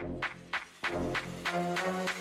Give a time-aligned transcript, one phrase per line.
[0.00, 0.24] Thank
[2.18, 2.19] you.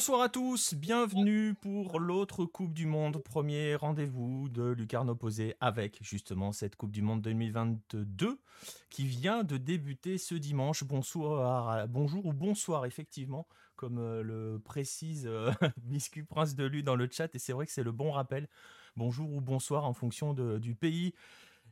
[0.00, 5.98] Bonsoir à tous, bienvenue pour l'autre Coupe du Monde, premier rendez-vous de Lucarne Opposé avec
[6.00, 8.40] justement cette Coupe du Monde 2022
[8.88, 10.84] qui vient de débuter ce dimanche.
[10.84, 13.46] Bonsoir, bonjour ou bonsoir effectivement,
[13.76, 17.66] comme euh, le précise euh, Biscuit Prince de Lu dans le chat et c'est vrai
[17.66, 18.48] que c'est le bon rappel.
[18.96, 21.12] Bonjour ou bonsoir en fonction du pays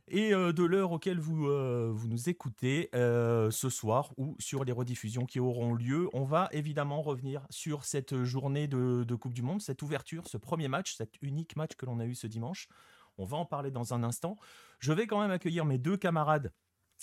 [0.09, 4.63] et euh, de l'heure auquel vous, euh, vous nous écoutez euh, ce soir ou sur
[4.63, 6.09] les rediffusions qui auront lieu.
[6.13, 10.37] On va évidemment revenir sur cette journée de, de Coupe du Monde, cette ouverture, ce
[10.37, 12.67] premier match, cet unique match que l'on a eu ce dimanche.
[13.17, 14.37] On va en parler dans un instant.
[14.79, 16.51] Je vais quand même accueillir mes deux camarades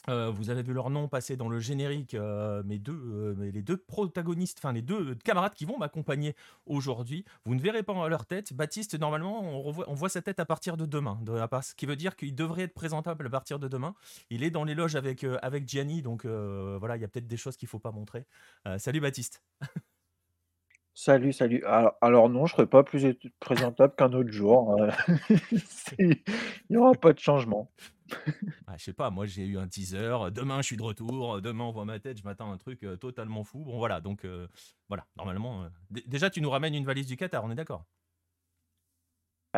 [0.09, 3.77] euh, vous avez vu leur nom passer dans le générique, euh, deux, euh, les deux
[3.77, 6.35] protagonistes, enfin les deux camarades qui vont m'accompagner
[6.67, 7.25] aujourd'hui.
[7.45, 8.53] Vous ne verrez pas leur tête.
[8.53, 11.97] Baptiste, normalement, on, voit sa tête à partir de demain, de la ce qui veut
[11.97, 13.95] dire qu'il devrait être présentable à partir de demain.
[14.31, 17.37] Il est dans les loges avec, avec Gianni, donc voilà, il y a peut-être des
[17.37, 18.27] choses qu'il ne faut pas montrer.
[18.79, 19.43] salut Baptiste.
[20.99, 21.63] Salut, salut.
[22.01, 24.81] Alors, non, je ne serai pas plus présentable qu'un autre jour.
[24.81, 24.89] Hein.
[25.99, 26.17] Il
[26.71, 27.71] n'y aura pas de changement.
[28.67, 31.65] Ah, je sais pas, moi j'ai eu un teaser, demain je suis de retour, demain
[31.65, 33.65] on voit ma tête, je m'attends à un truc euh, totalement fou.
[33.65, 34.47] Bon voilà, donc euh,
[34.89, 35.65] voilà, normalement.
[35.65, 35.69] Euh,
[36.07, 37.85] déjà tu nous ramènes une valise du Qatar, on est d'accord?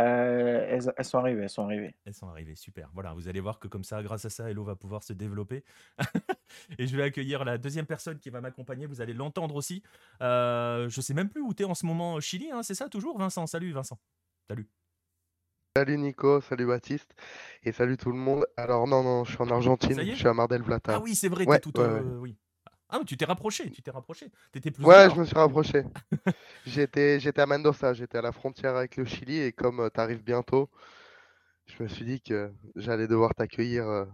[0.00, 1.94] Elles, sont arrivées, elles sont arrivées.
[2.04, 2.90] Elles sont arrivées, super.
[2.94, 5.64] Voilà, vous allez voir que comme ça, grâce à ça, Hello va pouvoir se développer.
[6.78, 9.82] Et je vais accueillir la deuxième personne qui va m'accompagner, vous allez l'entendre aussi.
[10.20, 13.18] je sais même plus où tu es en ce moment, Chili, hein, c'est ça toujours
[13.18, 13.98] Vincent, salut Vincent.
[14.48, 14.68] Salut.
[15.78, 17.14] Salut Nico, salut Baptiste
[17.62, 18.44] et salut tout le monde.
[18.56, 20.94] Alors non, non, je suis en Argentine, je suis à Mar del Plata.
[20.96, 22.36] Ah oui, c'est vrai, ouais, tout euh, oui.
[22.88, 24.30] Ah, tu t'es rapproché, tu t'es rapproché.
[24.54, 25.84] Étais plus ouais, je me suis rapproché.
[26.66, 30.00] j'étais, j'étais à Mendoza, j'étais à la frontière avec le Chili et comme euh, tu
[30.00, 30.70] arrives bientôt,
[31.66, 34.04] je me suis dit que j'allais devoir t'accueillir euh,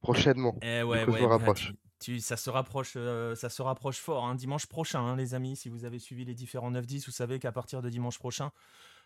[0.00, 0.56] prochainement.
[0.62, 1.72] Eh ouais, ouais, je me bah, rapproche.
[1.98, 2.96] Tu, ça se rapproche,
[3.34, 4.24] ça se rapproche fort.
[4.24, 4.34] Hein.
[4.34, 7.52] Dimanche prochain, hein, les amis, si vous avez suivi les différents 9-10, vous savez qu'à
[7.52, 8.52] partir de dimanche prochain,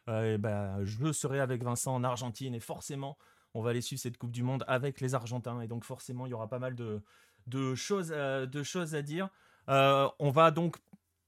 [0.09, 3.17] euh, ben, je serai avec Vincent en Argentine et forcément,
[3.55, 6.31] on va aller suivre cette Coupe du Monde avec les Argentins et donc forcément, il
[6.31, 7.03] y aura pas mal de,
[7.47, 9.29] de, choses, de choses à dire.
[9.69, 10.77] Euh, on va donc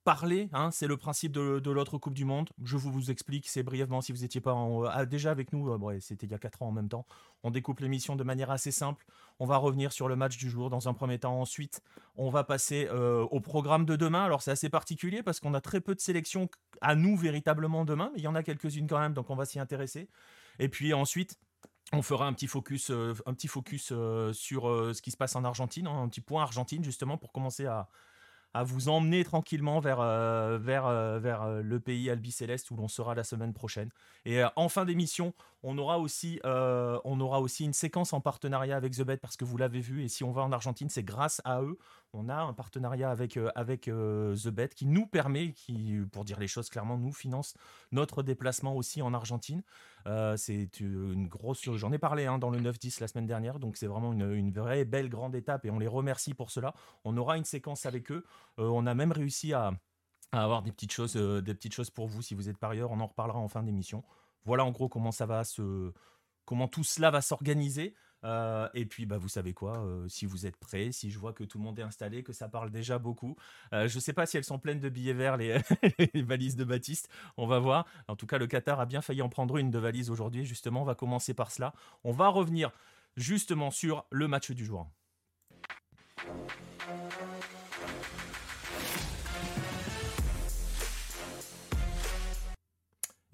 [0.05, 2.51] parler, hein, c'est le principe de, l'autre Coupe du Monde.
[2.63, 4.57] Je vous, vous explique, c'est brièvement, si vous n'étiez pas
[4.93, 7.07] ah, déjà avec nous, euh, c'était il y a 4 ans en même temps.
[7.43, 9.05] On découpe l'émission de manière assez simple.
[9.41, 11.41] On va revenir sur le match du jour dans un premier temps.
[11.41, 11.83] Ensuite,
[12.15, 14.25] on va passer euh, au programme de demain.
[14.25, 16.49] Alors c'est assez particulier parce qu'on a très peu de sélections
[16.81, 19.45] à nous véritablement demain, mais il y en a quelques-unes quand même, donc on va
[19.45, 20.09] s'y intéresser.
[20.61, 21.37] Et puis ensuite,
[21.93, 23.93] on fera un petit focus, euh, un focus
[24.33, 27.67] sur ce qui se passe en Argentine, hein, un petit point Argentine justement pour commencer
[27.67, 27.89] à,
[28.65, 33.25] vous emmener tranquillement vers, euh, vers, euh, euh, le pays Albi-Céleste où l'on sera la
[33.25, 33.91] semaine prochaine.
[34.25, 38.95] Et en fin d'émission, on, aura aussi, on aura aussi une séquence en partenariat avec
[38.95, 40.03] The Bet parce que vous l'avez vu.
[40.05, 41.79] Et si on va en Argentine, c'est grâce à eux.
[42.13, 46.49] On a un partenariat avec, avec The Bet qui nous permet, qui, pour dire les
[46.49, 47.55] choses clairement, nous finance
[47.93, 49.63] notre déplacement aussi en Argentine.
[50.37, 51.63] c'est une grosse.
[51.63, 53.59] J'en ai parlé hein, dans le 9-10 la semaine dernière.
[53.59, 56.75] Donc c'est vraiment une, vraie belle grande étape et on les remercie pour cela.
[57.05, 58.25] On aura une séquence avec eux.
[58.59, 59.73] Euh, on a même réussi à,
[60.33, 62.91] avoir des petites choses, euh, des petites choses pour vous si vous êtes parieur.
[62.91, 64.05] On en reparlera en fin d'émission.
[64.47, 65.93] Voilà en gros comment ça va se,
[66.47, 67.95] comment tout cela va s'organiser.
[68.25, 71.45] Euh, et puis, bah, vous savez quoi, si vous êtes prêts, si je vois que
[71.45, 73.37] tout le monde est installé, que ça parle déjà beaucoup.
[73.73, 75.59] je ne sais pas si elles sont pleines de billets verts, les,
[76.15, 77.11] les, valises de Baptiste.
[77.37, 77.87] On va voir.
[78.09, 80.47] En tout cas, le Qatar a bien failli en prendre une de valise aujourd'hui.
[80.47, 81.75] Justement, on va commencer par cela.
[82.05, 82.73] On va revenir
[83.17, 84.89] justement sur le match du jour.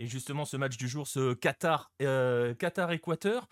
[0.03, 1.37] Et justement, ce match du jour, ce
[2.03, 3.49] euh, Qatar-Équateur.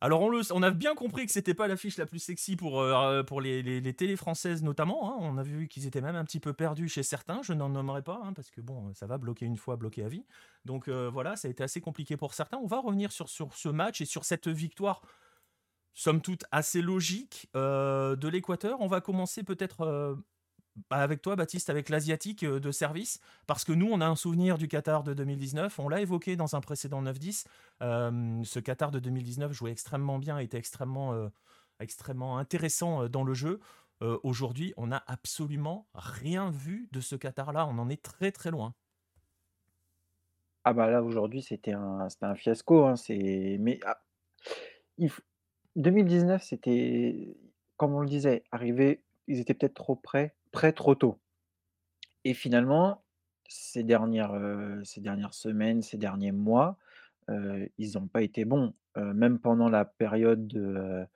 [0.00, 3.40] Alors on, a bien compris que c'était pas l'affiche la plus sexy pour, euh, pour
[3.40, 5.12] les, les, télés françaises notamment.
[5.12, 5.18] Hein.
[5.20, 7.40] On a vu qu'ils étaient même un petit peu perdus chez certains.
[7.42, 10.08] Je n'en nommerai pas hein, parce que bon, ça va bloquer une fois, bloquer à
[10.08, 10.26] vie.
[10.64, 12.58] Donc euh, voilà, ça a été assez compliqué pour certains.
[12.58, 15.02] On va revenir sur, ce match et sur cette victoire
[15.94, 18.80] somme toute assez logique de l'Équateur.
[18.80, 20.16] On va commencer peut-être
[20.90, 24.68] avec toi, Baptiste, avec l'asiatique de service, parce que nous, on a un souvenir du
[24.68, 25.78] Qatar de 2019.
[25.78, 27.44] On l'a évoqué dans un précédent 9-10.
[27.80, 31.30] ce Qatar de 2019 jouait extrêmement bien, était extrêmement,
[31.78, 33.60] extrêmement intéressant dans le jeu.
[34.22, 37.66] Aujourd'hui, on n'a absolument rien vu de ce Qatar-là.
[37.66, 38.74] On en est très très loin.
[40.64, 44.00] Ah bah là aujourd'hui c'était un un fiasco, hein, c'est mais ah,
[44.96, 45.10] il
[45.74, 47.36] 2019 c'était
[47.76, 51.18] comme on le disait, arrivé ils étaient peut-être trop près, prêts trop tôt
[52.24, 53.02] et finalement
[53.48, 54.34] ces dernières,
[54.84, 56.78] ces dernières semaines, ces derniers mois,
[57.28, 61.06] ils n'ont pas été bons, même pendant la période de,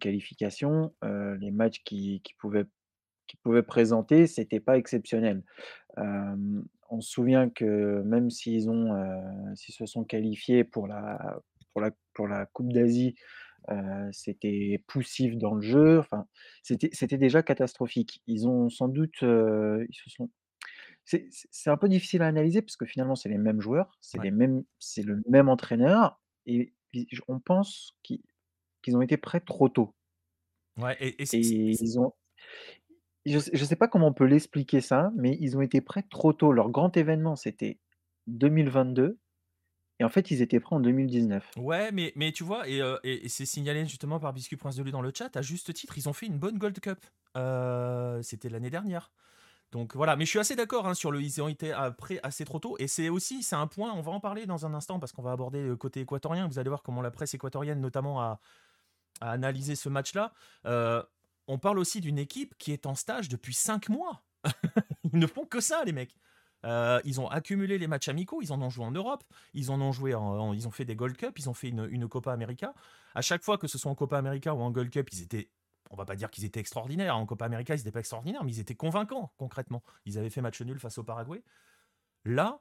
[0.00, 2.66] qualification, les matchs qui qui pouvaient
[3.28, 5.44] qu'ils pouvaient présenter, c'était pas exceptionnel.
[5.96, 11.40] On se souvient que même s'ils ont, se sont qualifiés pour la
[11.72, 13.14] pour la pour la coupe d'Asie,
[14.12, 16.26] c'était poussif dans le jeu, enfin,
[16.62, 18.22] c'était c'était déjà catastrophique.
[18.26, 20.30] Ils ont sans doute, ils se sont
[21.04, 24.18] c'est c'est un peu difficile à analyser parce que finalement c'est les mêmes joueurs, c'est
[24.18, 24.24] Ouais.
[24.24, 26.74] les mêmes c'est le même entraîneur et
[27.28, 28.22] on pense qu'ils
[28.82, 29.94] qu'ils ont été prêts trop tôt
[30.78, 32.12] Ouais, et, et et ils ont
[33.24, 36.32] je je sais pas comment on peut l'expliquer ça, mais ils ont été prêts trop
[36.32, 36.52] tôt.
[36.52, 37.80] Leur grand événement, c'était
[38.26, 39.18] 2022
[39.98, 41.52] et en fait, ils étaient prêts en 2019.
[41.56, 44.82] Ouais, mais, mais tu vois, et, euh, et- c'est signalé justement par Biscuit Prince de
[44.82, 46.98] Lu dans le chat, à juste titre, ils ont fait une bonne Gold Cup.
[47.36, 49.10] Euh, C'était l'année dernière.
[49.72, 52.44] Donc voilà, mais je suis assez d'accord hein, sur le ils ont été prêts assez
[52.44, 52.76] trop tôt.
[52.78, 55.22] Et c'est aussi, c'est un point, on va en parler dans un instant parce qu'on
[55.22, 56.46] va aborder le côté équatorien.
[56.46, 58.40] Vous allez voir comment la presse équatorienne, notamment, a,
[59.20, 60.32] a analysé ce match-là.
[60.66, 61.02] Euh,
[61.48, 64.22] on parle aussi d'une équipe qui est en stage depuis 5 mois.
[65.12, 66.16] Ils ne font que ça, les mecs.
[66.64, 69.24] Euh, ils ont accumulé les matchs amicaux, ils en ont joué en Europe,
[69.54, 72.32] ils en ont joué, ils ont fait des Gold Cup, ils ont fait une, Copa
[72.32, 72.74] América.
[73.14, 75.50] À chaque fois que ce soit en Copa América ou en Gold Cup, ils étaient,
[75.90, 77.16] on va pas dire qu'ils étaient extraordinaires.
[77.16, 79.82] En Copa América, ils n'étaient pas extraordinaires, mais ils étaient convaincants concrètement.
[80.06, 81.42] Ils avaient fait match nul face au Paraguay.
[82.24, 82.60] Là,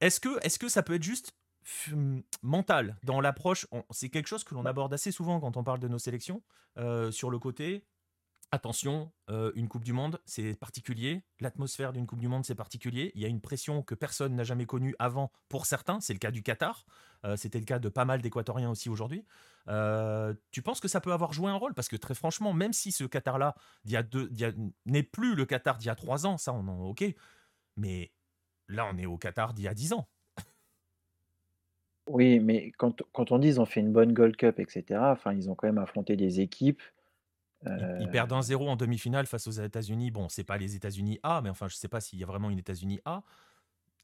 [0.00, 1.32] est-ce que, est-ce que ça peut être juste
[2.42, 3.66] mental dans l'approche?
[3.90, 6.42] C'est quelque chose que l'on aborde assez souvent quand on parle de nos sélections
[6.78, 7.84] euh, sur le côté
[8.52, 11.22] Attention, euh, une Coupe du Monde, c'est particulier.
[11.38, 13.12] L'atmosphère d'une Coupe du Monde, c'est particulier.
[13.14, 16.00] Il y a une pression que personne n'a jamais connue avant pour certains.
[16.00, 16.84] C'est le cas du Qatar.
[17.24, 19.24] Euh, c'était le cas de pas mal d'Équatoriens aussi aujourd'hui.
[19.68, 21.74] Euh, tu penses que ça peut avoir joué un rôle?
[21.74, 23.54] Parce que très franchement, même si ce Qatar-là
[24.84, 27.04] n'est plus le Qatar d'il y a trois ans, ça, on en ok.
[27.76, 28.10] Mais
[28.66, 30.08] là, on est au Qatar d'il y a dix ans.
[32.08, 35.48] Oui, mais quand, on dit ils ont fait une bonne Gold Cup, etc., enfin, ils
[35.48, 36.82] ont quand même affronté des équipes
[37.66, 40.10] ils, perdent 1-0 en demi-finale face aux États-Unis.
[40.10, 42.50] Bon, c'est pas les États-Unis A, mais enfin, je sais pas s'il y a vraiment
[42.50, 43.22] une États-Unis A.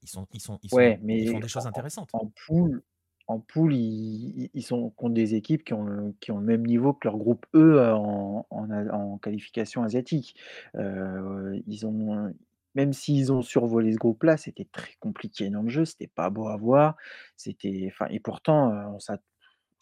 [0.03, 2.11] Ils sont, ils sont, ils sont, ouais, mais ils font des choses intéressantes.
[2.13, 2.83] En, poule,
[3.27, 6.93] en poule, ils, ils, sont contre des équipes qui ont, qui ont le même niveau
[6.93, 10.37] que leur groupe E en, en, en qualification asiatique.
[10.77, 12.33] Euh, ils ont,
[12.75, 16.49] même s'ils ont survolé ce groupe-là, c'était très compliqué dans le jeu, c'était pas beau
[16.49, 16.97] à voir.
[17.37, 19.01] C'était, enfin, et pourtant, on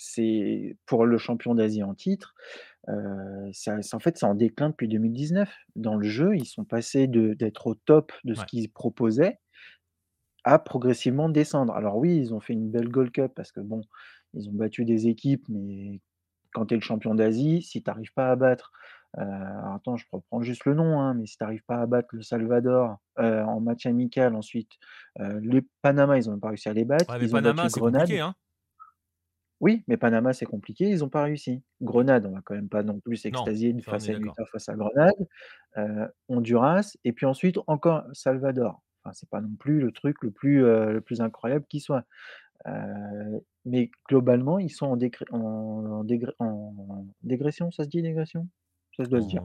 [0.04, 2.34] c'est pour le champion d'Asie en titre,
[2.88, 3.50] euh,
[3.92, 5.50] en fait, c'est en déclin depuis 2019.
[5.76, 9.38] Dans le jeu, ils sont passés d'être au top de ce qu'ils proposaient
[10.44, 11.74] à progressivement descendre.
[11.74, 13.80] Alors oui, ils ont fait une belle Gold Cup parce que bon,
[14.34, 16.00] ils ont battu des équipes, mais
[16.52, 18.70] quand tu es le champion d'Asie, si tu n'arrives pas à battre,
[19.18, 22.08] euh, attends, je reprends juste le nom, hein, mais si tu n'arrives pas à battre
[22.12, 24.72] le Salvador euh, en match amical, ensuite,
[25.20, 27.16] euh, le Panama, ils n'ont pas réussi à les battre.
[27.20, 28.34] ils ont Panama, c'est compliqué, hein
[29.64, 31.62] oui, mais Panama, c'est compliqué, ils n'ont pas réussi.
[31.80, 35.14] Grenade, on va quand même pas non plus s'extasier face à l'Utah, face à Grenade.
[35.78, 38.82] Euh, Honduras, et puis ensuite encore Salvador.
[39.02, 42.04] Enfin, c'est pas non plus le truc le plus, euh, le plus incroyable qui soit.
[42.66, 44.98] Euh, mais globalement, ils sont en,
[45.30, 46.04] en,
[46.40, 48.46] en, dégression, ça se dit dégression?
[48.98, 49.42] Ça se doit se dire?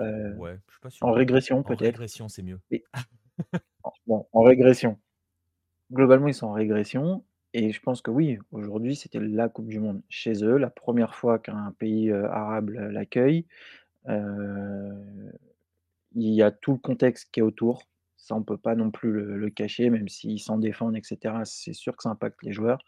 [0.00, 1.06] ouais, je suis pas sûr.
[1.06, 1.82] En régression, peut-être.
[1.82, 2.58] En régression, c'est mieux.
[4.08, 4.98] bon, en régression.
[5.92, 7.24] Globalement, ils sont en régression.
[7.54, 11.14] Et je pense que oui, aujourd'hui, c'était la coupe du monde chez eux, la première
[11.14, 13.46] fois qu'un pays, arabe l'accueille.
[16.14, 17.82] il y a tout le contexte qui est autour.
[18.16, 21.44] Ça, on peut pas non plus le cacher, même s'ils s'en défendent etc.
[21.44, 22.84] c'est sûr que ça impacte les joueurs.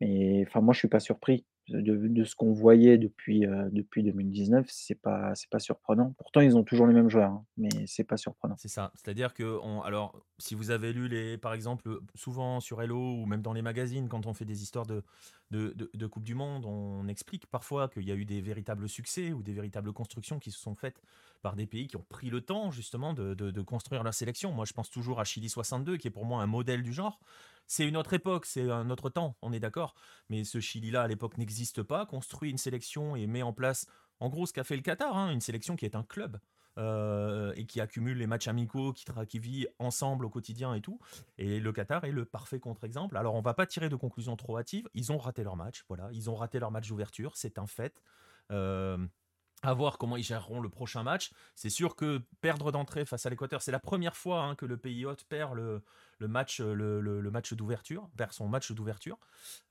[0.00, 4.66] Mais enfin, moi, je suis pas surpris de, ce qu'on voyait depuis, euh, depuis 2019,
[4.68, 6.14] c'est pas, pas surprenant.
[6.18, 8.56] Pourtant, ils ont toujours les mêmes joueurs, hein, mais c'est pas surprenant.
[8.58, 8.92] C'est ça.
[8.94, 13.40] C'est-à-dire que, alors, si vous avez lu les, par exemple, souvent sur Hello ou même
[13.40, 15.02] dans les magazines, quand on fait des histoires de,
[15.50, 19.32] de, de, Coupe du Monde, on explique parfois qu'il y a eu des véritables succès
[19.32, 21.00] ou des véritables constructions qui se sont faites
[21.40, 24.52] par des pays qui ont pris le temps justement de, de construire leur sélection.
[24.52, 27.20] Moi, je pense toujours à Chili 62, qui est pour moi un modèle du genre.
[27.66, 29.94] C'est une autre époque, c'est un autre temps, on est d'accord.
[30.28, 33.86] Mais ce Chili-là, à l'époque, n'existe pas, construit une sélection et met en place,
[34.20, 36.38] en gros, ce qu'a fait le Qatar, hein, une sélection qui est un club.
[36.76, 40.98] Euh, et qui accumule les matchs amicaux, qui, qui vit ensemble au quotidien et tout.
[41.38, 43.16] Et le Qatar est le parfait contre-exemple.
[43.16, 44.88] Alors on va pas tirer de conclusions trop hâtives.
[44.92, 46.08] Ils ont raté leur match, voilà.
[46.10, 48.02] Ils ont raté leur match d'ouverture, c'est un fait.
[48.50, 48.98] Euh,
[49.62, 51.30] à voir comment ils géreront le prochain match.
[51.54, 54.76] C'est sûr que perdre d'entrée face à l'Équateur, c'est la première fois hein, que le
[54.76, 55.82] pays hôte perd le,
[56.20, 59.18] match, le, match d'ouverture, perd son match d'ouverture.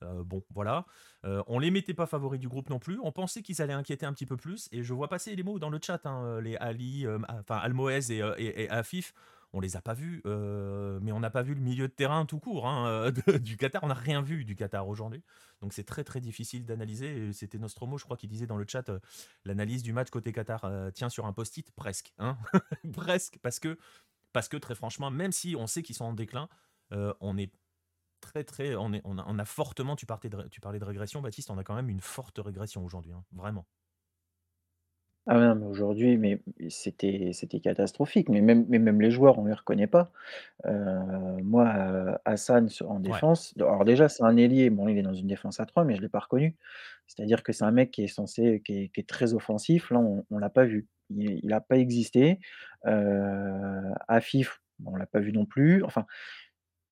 [0.02, 0.86] Euh, bon, voilà.
[1.24, 2.98] Euh, on les mettait pas favoris du groupe non plus.
[3.02, 4.68] On pensait qu'ils allaient inquiéter un petit peu plus.
[4.72, 8.10] Et je vois passer les mots dans le chat, hein, les Ali, euh, enfin Almoez
[8.10, 9.14] et, et, et Afif
[9.54, 12.26] on les a pas vus, euh, mais on n'a pas vu le milieu de terrain
[12.26, 13.84] tout court hein, du Qatar.
[13.84, 15.22] On n'a rien vu du Qatar aujourd'hui.
[15.60, 17.32] Donc c'est très très difficile d'analyser.
[17.32, 18.98] C'était Nostromo, je crois, qui disait dans le chat euh,
[19.44, 22.12] l'analyse du match côté Qatar euh, tient sur un post-it, presque.
[22.18, 22.36] Hein
[22.92, 23.78] presque, parce que,
[24.34, 26.48] parce que très franchement, même si on sait qu'ils sont en déclin,
[26.90, 27.50] on est
[28.20, 28.74] très très.
[28.76, 28.92] On,
[29.38, 29.96] a, fortement.
[29.96, 30.06] Tu,
[30.50, 33.66] tu parlais de régression, Baptiste, on a quand même une forte régression aujourd'hui, hein, vraiment.
[35.26, 39.46] Ah non, mais aujourd'hui, mais c'était c'était catastrophique, mais même mais même les joueurs, on
[39.46, 40.12] les reconnaît pas.
[40.66, 40.72] Heu,
[41.44, 45.28] moi, heu, Hassan en défense, alors déjà, c'est un ailier, bon, il est dans une
[45.28, 46.56] défense à 3, mais je l'ai pas reconnu.
[47.06, 50.00] C'est-à-dire que c'est un mec qui est censé qui est qui est très offensif, là,
[50.00, 50.88] on on l'a pas vu.
[51.10, 52.40] Il il a pas existé.
[52.86, 55.84] Heu, Afif, bon, on l'a pas vu non plus.
[55.84, 56.06] Enfin,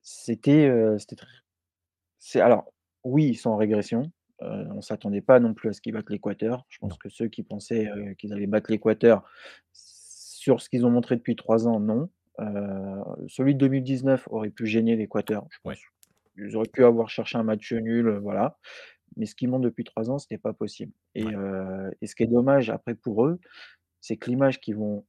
[0.03, 1.17] c'était, heu, c'était
[2.19, 2.73] c'est alors,
[3.05, 4.11] oui, ils sont en régression,
[4.43, 6.65] euh, on ne s'attendait pas non plus à ce qu'ils battent l'Équateur.
[6.69, 9.25] Je pense que ceux qui pensaient euh, qu'ils allaient battre l'Équateur,
[9.73, 12.11] sur ce qu'ils ont montré depuis trois ans, non.
[12.41, 15.47] Euh, celui de 2019 aurait pu gêner l'Équateur.
[16.37, 18.59] Ils auraient pu avoir cherché un match nul, voilà.
[19.17, 20.93] Mais ce qu'ils montrent depuis trois ans, ce n'est pas possible.
[21.15, 21.27] Et,
[22.01, 23.39] et, ce qui est dommage après pour eux,
[24.01, 25.05] c'est que l'image qu'ils vont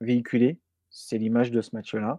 [0.00, 0.58] véhiculer,
[0.90, 2.18] c'est l'image de ce match-là.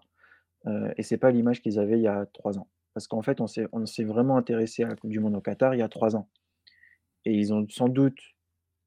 [0.96, 2.70] et c'est pas l'image qu'ils avaient il y a trois ans.
[2.97, 5.39] Parce qu'en fait, on s'est on s'est vraiment intéressé à la coupe du monde au
[5.39, 6.27] Qatar il y a trois ans
[7.25, 8.17] et ils ont sans doute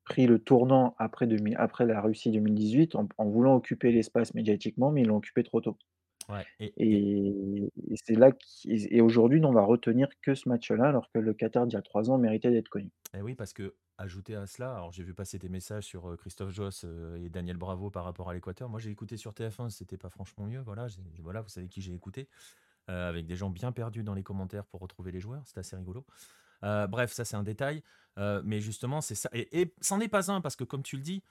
[0.02, 5.02] pris le tournant après après la Russie 2018 en en voulant occuper l'espace médiatiquement, mais
[5.02, 5.78] ils l'ont occupé trop tôt
[6.58, 7.70] et
[8.04, 8.32] c'est là
[8.64, 11.82] et aujourd'hui, on va retenir que ce match-là, alors que le Qatar d'il y a
[11.82, 12.90] trois ans méritait d'être connu.
[13.16, 16.50] Et oui, parce que ajouter à cela, alors j'ai vu passer des messages sur, Christophe
[16.50, 16.84] Joss,
[17.22, 18.68] et Daniel Bravo par rapport à l'Équateur.
[18.68, 20.88] Moi, j'ai écouté sur TF1, c'était pas franchement mieux, voilà,
[21.20, 22.28] voilà, vous savez qui j'ai écouté.
[22.88, 25.42] Euh, avec des gens bien perdus dans les commentaires pour retrouver les joueurs.
[25.46, 26.04] C'est assez rigolo.
[26.64, 27.82] Euh, bref, ça c'est un détail,
[28.18, 29.30] euh, mais justement c'est ça.
[29.32, 31.22] Et, c'en est pas un parce que comme tu le dis,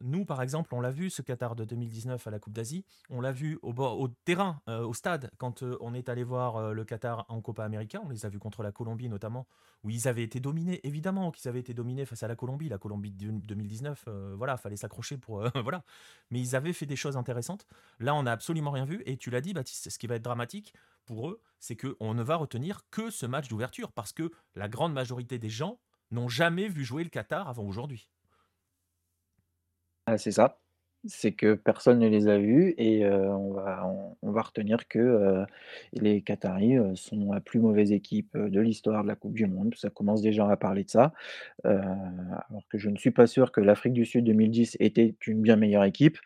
[0.00, 3.20] nous par exemple, on l'a vu ce Qatar de 2019 à la Coupe d'Asie, on
[3.20, 7.40] l'a vu au, au terrain, au stade quand on est allé voir le Qatar en
[7.40, 8.00] Copa América.
[8.04, 9.48] On les a vus contre la Colombie notamment,
[9.82, 10.80] où ils avaient été dominés.
[10.86, 12.68] Évidemment qu'ils avaient été dominés face à la Colombie.
[12.68, 15.82] La Colombie de 2019, voilà, fallait s'accrocher pour voilà.
[16.30, 17.66] Mais ils avaient fait des choses intéressantes.
[17.98, 19.02] Là, on n'a absolument rien vu.
[19.06, 20.74] Et tu l'as dit, Baptiste, ce qui va être dramatique
[21.06, 24.92] pour eux, c'est qu'on ne va retenir que ce match d'ouverture, parce que la grande
[24.92, 28.08] majorité des gens n'ont jamais vu jouer le Qatar avant aujourd'hui.
[30.06, 30.60] Ah, c'est ça.
[31.04, 33.52] C'est que personne ne les a vus et euh, on,
[34.32, 35.44] va, retenir que euh,
[35.92, 39.74] les Qataris euh, sont la plus mauvaise équipe de l'histoire de la Coupe du Monde.
[39.76, 41.12] Ça commence déjà à parler de ça.
[41.64, 45.56] alors que je ne suis pas sûr que l'Afrique du Sud 2010 était une bien
[45.56, 46.18] meilleure équipe,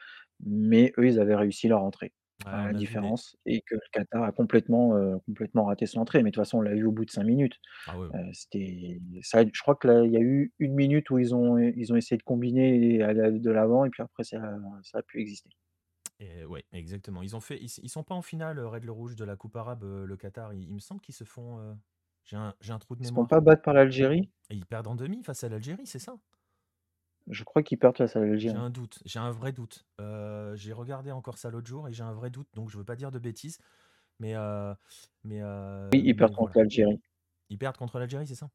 [0.44, 2.12] mais eux, ils avaient réussi leur entrée
[2.52, 6.22] la différence et que le Qatar a complètement, heu, complètement raté son entrée.
[6.22, 7.56] Mais de toute façon, on l'a vu au bout de 5 minutes.
[7.86, 7.96] Ah
[8.34, 11.58] c'était ça je crois que là, il y a eu une minute où ils ont
[11.58, 14.38] ils ont essayé de combiner et aller de l'avant et puis après ça
[14.84, 15.50] ça a pu exister.
[16.20, 17.22] Et ouais, exactement.
[17.22, 19.56] Ils ont fait ils sont pas en finale, heu, Red le Rouge de la coupe
[19.56, 20.52] arabe, le Qatar?
[20.52, 21.78] Il il me semble qu'ils se font,
[22.24, 24.30] j'ai un j'ai un trou de Ils se font pas battre par l'Algérie?
[24.50, 26.20] Et ils perdent en demi face à l'Algérie, c'est ça?
[27.28, 29.86] Je crois qu'ils perdent face à J'ai un doute, j'ai un vrai doute.
[30.00, 32.84] Euh, j'ai regardé encore ça l'autre jour et j'ai un vrai doute, donc je veux
[32.84, 33.58] pas dire de bêtises.
[34.18, 34.74] Mais, euh,
[35.24, 37.00] mais, euh, Oui, ils perdent contre l'Algérie.
[37.48, 38.50] Ils perdent contre l'Algérie, c'est ça?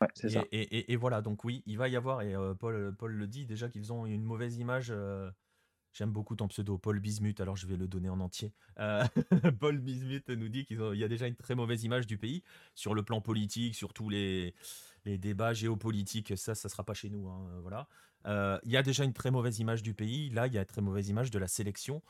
[0.00, 0.44] Ouais, c'est ça.
[0.52, 3.92] Et, voilà, donc oui, il va y avoir, et Paul, Paul le dit déjà qu'ils
[3.92, 4.92] ont une mauvaise image.
[5.94, 8.52] J'aime beaucoup ton pseudo, Paul Bismuth, alors je vais le donner en entier.
[9.60, 12.42] Paul Bismuth nous dit qu'il y a déjà une très mauvaise image du pays
[12.74, 14.54] sur le plan politique, sur tous les,
[15.04, 17.28] débats géopolitiques, ça, ça sera pas chez nous.
[17.28, 17.86] Hein, voilà.
[18.26, 20.30] Euh, il y a déjà une très mauvaise image du pays.
[20.30, 22.02] Là, il y a une très mauvaise image de la sélection.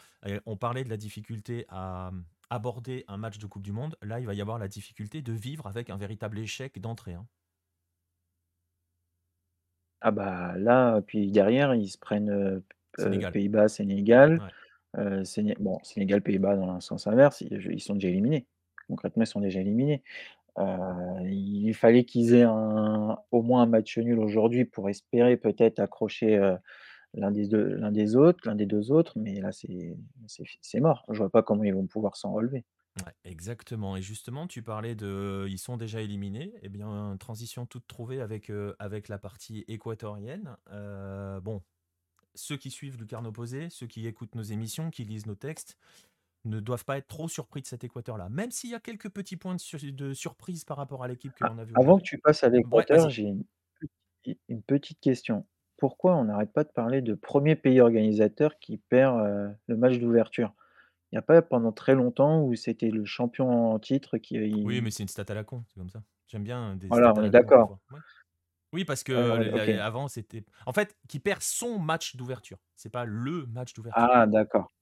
[0.46, 2.10] on parlait de la difficulté à
[2.48, 3.96] aborder un match de Coupe du Monde.
[4.00, 7.14] Là, il va y avoir la difficulté de vivre avec un véritable échec d'entrée.
[7.14, 7.26] Hein.
[10.00, 12.62] Ah bah là, puis derrière, ils se prennent
[13.00, 14.40] euh, euh, Pays-Bas, Sénégal.
[15.60, 18.46] bon, Sénégal, Pays-Bas dans le sens inverse, ils, sont déjà éliminés.
[18.88, 20.02] Concrètement, ils sont déjà éliminés.
[20.58, 25.80] Euh, il fallait qu'ils aient un au moins un match nul aujourd'hui pour espérer peut-être
[25.80, 26.54] accrocher, euh,
[27.12, 29.96] l'un des deux l'un des autres l'un des deux autres, mais là c'est
[30.60, 31.04] c'est mort.
[31.10, 32.64] Je vois pas comment ils vont pouvoir s'en relever.
[33.04, 33.96] Ouais, exactement.
[33.96, 36.54] Et justement, tu parlais de, ils sont déjà éliminés.
[36.62, 40.56] Eh bien, transition toute trouvée avec euh, avec la partie équatorienne.
[40.70, 41.60] Euh, bon,
[42.34, 45.76] ceux qui suivent Lucarne Opposé, ceux qui écoutent nos émissions, qui lisent nos textes,
[46.44, 48.28] ne doivent pas être trop surpris de cet Équateur-là.
[48.28, 51.48] Même s'il y a quelques petits points de, surprise par rapport à l'équipe que Ah,
[51.50, 53.44] l'on a vu avant que tu passes à l'Équateur, j'ai une
[54.48, 55.46] une petite question.
[55.76, 59.98] Pourquoi on n'arrête pas de parler de premier pays organisateur qui perd, heu, le match
[59.98, 60.54] d'ouverture?
[61.12, 64.80] Il y a pas pendant très longtemps où c'était le champion en titre qui Oui,
[64.80, 66.02] mais c'est une stat à la con, c'est comme ça.
[66.26, 67.78] J'aime bien des Voilà, on est d'accord.
[67.92, 68.00] Ouais.
[68.74, 69.68] Oui, parce que OK.
[69.80, 70.44] avant, c'était.
[70.66, 72.58] En fait, qui perd son match d'ouverture.
[72.74, 74.02] C'est pas le match d'ouverture.
[74.12, 74.72] Ah d'accord.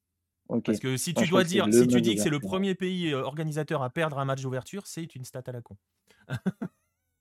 [0.65, 3.23] Parce que si tu dois dire, si tu dis que c'est le premier pays euh,
[3.23, 5.77] organisateur à perdre un match d'ouverture, c'est une stat à la con.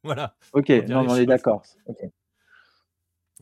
[0.04, 1.62] Voilà, OK, non on est d'accord.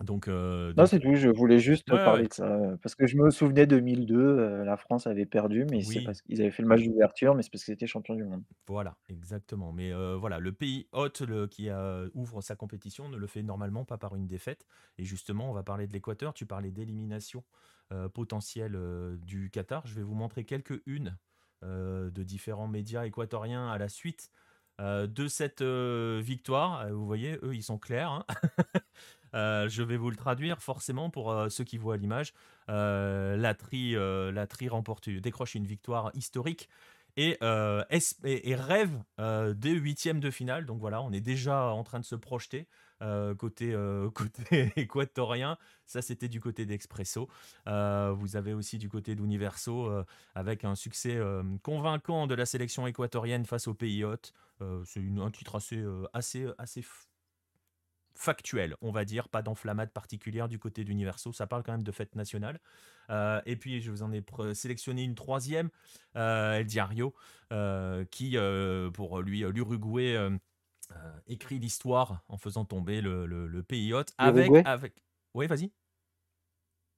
[0.01, 2.77] Donc, euh, Non, donc, c'est tout, je voulais juste ouais, ouais, parler de ça, heu,
[2.81, 6.21] parce que je me souvenais 2002, heu, la France avait perdu, mais c'est Oui, parce
[6.21, 8.43] qu'ils avaient fait le match d'ouverture, mais c'est parce qu'ils étaient champions du monde.
[8.67, 9.71] voilà, exactement.
[9.73, 13.41] Mais euh, voilà, le pays hôte le- qui euh, ouvre sa compétition ne le fait
[13.43, 14.65] normalement pas par une défaite.
[14.99, 16.33] Et justement, on va parler de l'Équateur.
[16.35, 17.43] Tu parlais d'élimination
[17.91, 19.87] euh, potentielle euh, du Qatar.
[19.87, 21.17] Je vais vous montrer quelques-unes
[21.63, 24.29] euh, de différents médias équatoriens à la suite
[24.79, 26.81] euh, de cette euh, victoire.
[26.81, 28.11] Euh, Vous voyez, eux, ils sont clairs.
[28.11, 28.25] hein.
[29.35, 32.33] Euh, je vais vous le traduire forcément pour euh, ceux qui voient l'image.
[32.69, 36.69] Euh, la tri, la tri remporte, décroche une victoire historique
[37.17, 39.03] et, rêve
[39.55, 40.65] des huitièmes de finale.
[40.65, 42.67] Donc voilà, on est déjà en train de se projeter
[43.37, 43.75] côté,
[44.75, 45.57] équatorien.
[45.85, 47.27] Ça, c'était du côté d'Expresso.
[47.65, 49.91] Vous avez aussi du côté d'Universo
[50.35, 51.19] avec un succès
[51.63, 54.33] convaincant de la sélection équatorienne face au pays hôte.
[54.61, 55.83] Euh, C'est un titre assez,
[56.13, 56.81] assez, assez
[58.19, 61.31] factuel, on va dire, pas d'enflammade particulière du côté d'Universo.
[61.31, 62.59] Ça parle quand même de fête nationale.
[63.09, 64.21] Euh, et puis, je vous en ai
[64.53, 65.69] sélectionné une troisième,
[66.17, 67.15] euh, El Diario,
[67.53, 68.35] euh, qui,
[68.93, 70.17] pour lui, l'Uruguay,
[71.27, 74.51] écrit l'histoire en faisant tomber le, le- le pays hôte avec.
[74.65, 75.01] Avec...
[75.33, 75.69] Oui, vas-y.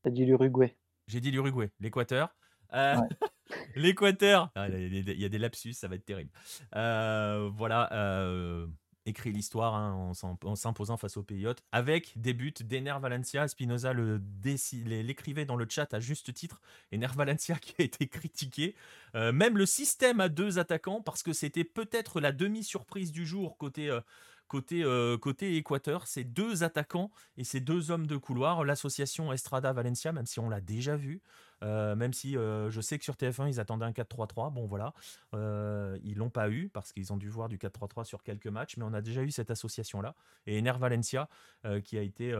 [0.03, 0.75] Tu as dit l'Uruguay?
[1.07, 2.35] J'ai dit l'Uruguay, l'Équateur.
[2.73, 3.07] Euh, Ouais.
[3.75, 6.31] L'Équateur, Ah, il y a des- il y a des lapsus, ça va être terrible.
[6.75, 8.65] Euh, voilà, euh,
[9.05, 13.47] écrit l'histoire hein, en s'imposant face au pays hôte, avec des buts d'Ener Valencia.
[13.47, 16.61] Spinoza l'écrivait dans le chat à juste titre.
[16.93, 18.75] Ener Valencia qui a été critiqué.
[19.15, 23.57] Euh, même le système à deux attaquants, parce que c'était peut-être la demi-surprise du jour
[23.57, 23.89] côté.
[23.89, 24.01] euh,
[24.47, 30.11] Côté, euh, côté Équateur, ces deux attaquants et ces deux hommes de couloir, l'association Estrada-Valencia,
[30.11, 31.21] même si on l'a déjà vu,
[31.63, 34.93] euh, même si euh, je sais que sur TF1 ils attendaient un 4-3-3, bon voilà,
[35.33, 38.77] euh, ils l'ont pas eu parce qu'ils ont dû voir du 4-3-3 sur quelques matchs,
[38.77, 40.15] mais on a déjà eu cette association là.
[40.47, 41.29] Et Ener Valencia
[41.65, 42.35] euh, qui a été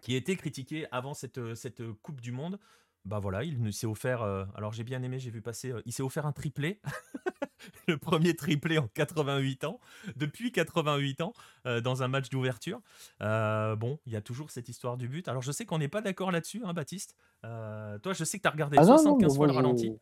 [0.00, 2.58] qui a été critiqué avant cette, cette Coupe du Monde.
[3.04, 4.22] Bah voilà, il nous s'est offert.
[4.22, 5.70] euh, alors j'ai bien aimé, j'ai vu passer.
[5.72, 6.80] euh, il s'est offert un triplé,
[7.88, 9.78] le premier triplé en 88 ans,
[10.16, 11.34] depuis 88 ans,
[11.66, 12.80] euh, dans un match d'ouverture.
[13.20, 15.28] Bon, il y a toujours cette histoire du but.
[15.28, 17.14] Alors je sais qu'on n'est pas d'accord là-dessus, hein, Baptiste.
[17.42, 19.52] Toi, je sais que tu as regardé Ah non, non, mais 75 fois moi le
[19.52, 19.92] je ralenti.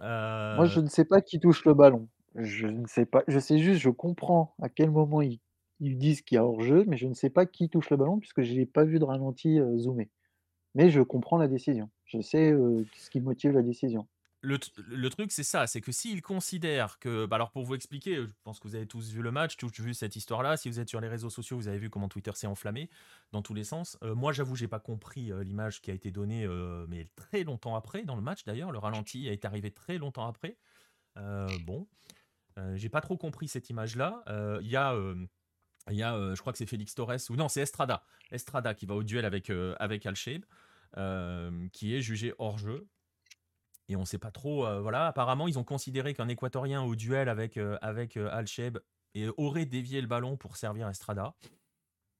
[0.00, 2.08] moi je ne sais pas qui touche le ballon.
[2.36, 5.40] Je ne sais pas, je sais juste, je comprends à quel moment ils
[5.82, 8.18] ils disent qu'il y a hors-jeu, mais je ne sais pas qui touche le ballon
[8.18, 10.10] puisque je n'ai pas vu de ralenti, zoomé.
[10.74, 11.90] Mais je comprends la décision.
[12.12, 12.50] Je sais,
[12.96, 14.06] ce qui motive la décision.
[14.42, 17.26] Le, truc, c'est ça, c'est que s'ils considèrent que.
[17.26, 19.70] bah alors, pour vous expliquer, je pense que vous avez tous vu le match, tous
[19.80, 20.56] vu cette histoire-là.
[20.56, 22.88] Si vous êtes sur les réseaux sociaux, vous avez vu comment Twitter s'est enflammé
[23.32, 23.98] dans tous les sens.
[24.02, 28.04] Moi, j'avoue, j'ai pas compris l'image qui a été donnée, euh, mais très longtemps après,
[28.04, 28.72] dans le match d'ailleurs.
[28.72, 30.56] Le ralenti est arrivé très longtemps après.
[31.66, 31.86] Bon,
[32.74, 34.24] j'ai pas trop compris cette image-là.
[34.62, 34.98] Il y a.
[35.90, 38.04] il y a, je crois que c'est Félix Torres, ou non, c'est Estrada.
[38.30, 40.46] Estrada qui va au duel avec, avec Al-Sheib, euh,
[41.72, 42.88] qui est jugé hors jeu.
[43.90, 44.64] Et on sait pas trop.
[44.66, 48.78] euh, voilà, apparemment, ils ont considéré qu'un Équatorien au duel avec, euh, avec euh, Al-Sheib
[49.14, 51.34] et aurait dévié le ballon pour servir Estrada.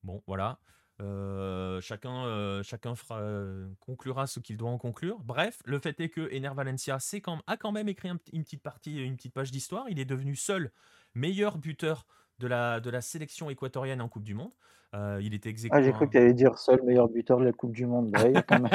[0.02, 0.58] Bon, voilà.
[1.00, 5.20] Euh, chacun euh, chacun euh, conclura ce qu'il doit en conclure.
[5.20, 6.98] Bref, le fait est que Ener Valencia
[7.46, 9.88] a quand même écrit une petite partie, une petite page d'histoire.
[9.88, 10.72] Il est devenu seul
[11.14, 12.04] meilleur buteur
[12.40, 14.52] de la, de la sélection équatorienne en Coupe du Monde.
[14.94, 17.52] Euh, il était Ah, j'ai cru que tu allais dire seul meilleur buteur de la
[17.52, 18.10] coupe du monde.
[18.10, 18.70] Bah, il y a quand même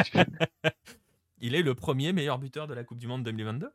[1.42, 3.70] Il est le premier meilleur buteur de la Coupe du Monde 2022.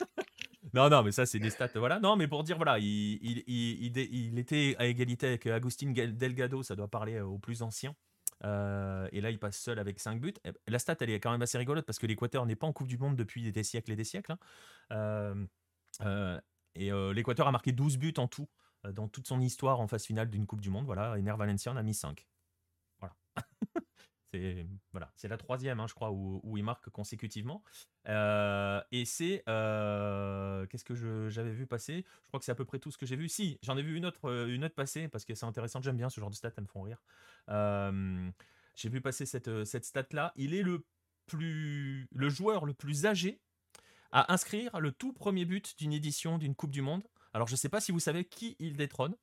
[0.74, 1.68] non, non, mais ça, c'est des stats.
[1.74, 2.00] Voilà.
[2.00, 6.62] Non, mais pour dire, voilà, il, il, il, était à égalité avec Agustin Gal- Delgado,
[6.62, 7.94] ça doit parler aux plus anciens.
[8.44, 10.32] Euh, et là, il passe seul avec 5 buts.
[10.46, 12.72] Et La stat, elle est quand même assez rigolote parce que l'Équateur n'est pas en
[12.72, 14.32] Coupe du Monde depuis des siècles et des siècles.
[14.32, 14.38] hein.
[14.92, 15.46] Euh,
[16.02, 16.40] euh,
[16.74, 18.46] et euh, l'Équateur a marqué 12 buts en tout euh,
[18.92, 20.86] dans toute son histoire en phase finale d'une Coupe du Monde.
[20.86, 22.26] Voilà, Ener Valencia en a mis 5.
[23.00, 23.14] Voilà.
[24.30, 27.62] fait voilà, c'est la troisième, hein, je crois, où, il marque consécutivement.
[28.08, 32.04] Euh, et c'est euh, qu'est-ce que j'avais vu passer?
[32.22, 33.28] Je crois que c'est à peu près tout ce que j'ai vu.
[33.28, 35.80] Si, j'en ai vu une autre, une autre passer parce que c'est intéressant.
[35.82, 37.02] J'aime bien ce genre de stats, elles me font rire.
[38.74, 40.32] j'ai vu passer cette, cette stat là.
[40.36, 40.84] Il est le
[41.26, 43.40] plus, le joueur le plus âgé
[44.12, 47.02] à inscrire le tout premier but d'une édition d'une Coupe du Monde.
[47.36, 49.14] Alors je ne sais pas si vous savez qui il détrône.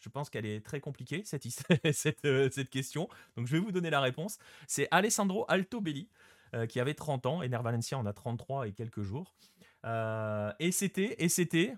[0.00, 1.44] Je pense qu'elle est très compliquée, cette,
[2.24, 3.08] euh, question.
[3.36, 4.38] Donc je vais vous donner la réponse.
[4.66, 6.08] C'est Alessandro Altobelli,
[6.54, 9.36] euh, qui avait 30 ans, et Ner Valencia en a 33 et quelques jours.
[9.84, 11.76] Euh, et c'était,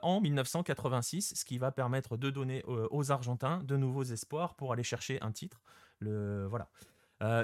[0.00, 4.82] en 1986, ce qui va permettre de donner aux Argentins de nouveaux espoirs pour aller
[4.82, 5.60] chercher un titre.
[6.00, 6.70] Voilà.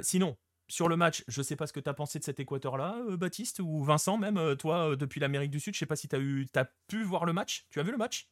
[0.03, 0.39] sinon,
[0.73, 2.97] sur le match, je ne sais pas ce que tu as pensé de cet équateur-là,
[3.11, 6.17] Baptiste, ou Vincent, même toi, depuis l'Amérique du Sud, je ne sais pas si tu
[6.17, 7.67] as, eu, as pu voir le match.
[7.71, 8.29] Tu as vu le match?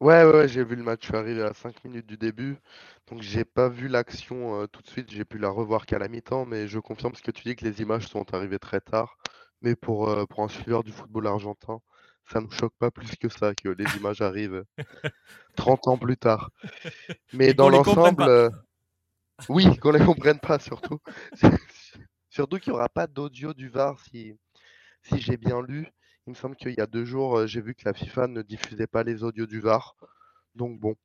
[0.00, 2.58] Ouais, ouais, j'ai vu le match, je suis arrivé à 5 minutes du début,
[3.06, 6.08] donc j'ai pas vu l'action euh, tout de suite, j'ai pu la revoir qu'à la
[6.08, 9.16] mi-temps, mais je confirme ce que tu dis que les images sont arrivées très tard.
[9.62, 11.80] Mais pour, euh, pour un suiveur du football argentin,
[12.30, 14.64] ça ne me choque pas plus que ça que les images arrivent
[15.56, 16.50] 30 ans plus tard.
[17.32, 18.50] Mais dans l'ensemble, euh,
[19.48, 20.98] oui, qu'on les comprenne pas surtout.
[22.30, 24.34] Surtout qu'il n'y aura pas d'audio du VAR si,
[25.02, 25.88] si j'ai bien lu.
[26.26, 28.42] Il me semble qu'il y a deux jours, euh, j'ai vu que la FIFA ne
[28.42, 29.96] diffusait pas les audios du VAR.
[30.54, 30.96] Donc bon.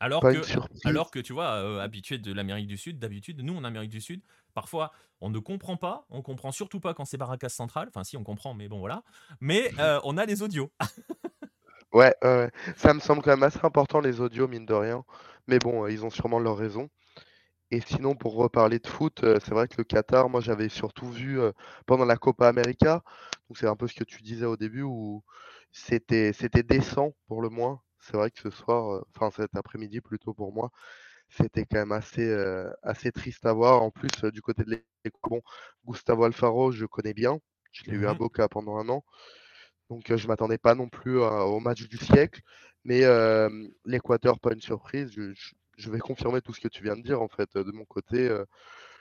[0.00, 3.62] Alors que, alors que tu vois, euh, habitué de l'Amérique du Sud, d'habitude, nous en
[3.62, 4.20] Amérique du Sud,
[4.52, 4.90] parfois
[5.20, 8.24] on ne comprend pas, on comprend surtout pas quand c'est Barracas Central, enfin si on
[8.24, 9.04] comprend, mais bon voilà,
[9.40, 10.72] mais euh, on a les audios.
[11.92, 12.14] ouais,
[12.76, 15.04] ça me semble quand même assez important les audios, mine de rien,
[15.46, 16.88] mais bon, ils ont sûrement leur raison.
[17.70, 21.38] Et sinon, pour reparler de foot, c'est vrai que le Qatar, moi j'avais surtout vu
[21.86, 23.02] pendant la Copa América,
[23.48, 25.22] donc c'est un peu ce que tu disais au début, où
[25.72, 27.82] c'était c'était décent pour le moins.
[28.00, 30.70] C'est vrai que ce soir, enfin cet après-midi plutôt pour moi,
[31.28, 32.30] c'était quand même assez,
[32.82, 33.82] assez triste à voir.
[33.82, 35.42] En plus, du côté de l'équipe, bon,
[35.86, 37.38] Gustavo Alfaro, je connais bien,
[37.72, 39.04] je l'ai eu à Boca pendant un an,
[39.90, 42.42] donc je m'attendais pas non plus au match du siècle,
[42.84, 43.02] mais
[43.84, 45.10] l'Équateur, pas une surprise.
[45.12, 45.52] Je, je
[45.90, 47.22] vais confirmer tout ce que tu viens de dire.
[47.22, 48.44] En fait, de mon côté, euh,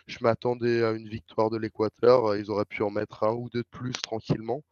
[0.07, 2.35] je m'attendais à une victoire de l'Équateur.
[2.35, 4.63] Ils auraient pu en mettre un ou deux de plus tranquillement.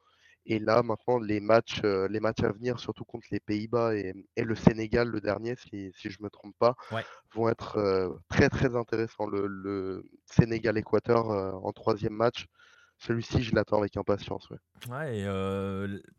[0.48, 4.13] Et là, maintenant, les matchs, euh, les matchs à venir, surtout contre les Pays-Bas et,
[4.38, 6.76] le Sénégal, le dernier, si, je ne me trompe pas,
[7.34, 9.26] vont être euh, très très intéressants.
[9.28, 11.30] Le, Sénégal-Équateur
[11.65, 12.46] en troisième match,
[12.97, 14.47] celui-ci, je l'attends avec impatience.
[14.89, 15.25] Ouais,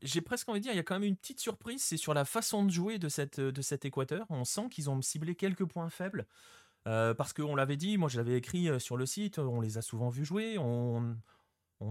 [0.02, 2.14] j'ai presque envie de dire, il y a quand même une petite surprise, c'est sur
[2.14, 4.26] la façon de jouer de, cet Équateur.
[4.30, 6.26] On sent qu'ils ont ciblé quelques points faibles.
[6.86, 9.82] Euh, parce qu'on l'avait dit, moi je l'avais écrit sur le site, on les a
[9.82, 10.56] souvent vus jouer.
[10.58, 11.16] On,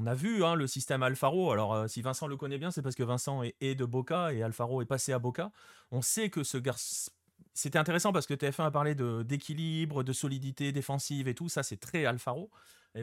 [0.07, 1.51] a vu hein, le système Alfaro.
[1.51, 4.81] Alors, si Vincent le connaît bien, c'est parce que Vincent est, de Boca et Alfaro
[4.81, 5.51] est passé à Boca.
[5.91, 7.11] On sait que ce garçon.
[7.53, 11.47] C'était intéressant parce que TF1 a parlé d'équilibre, de solidité défensive et tout.
[11.47, 12.51] Ça, c'est très Alfaro.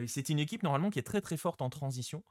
[0.07, 2.23] C'est une équipe normalement qui est très très forte en transition,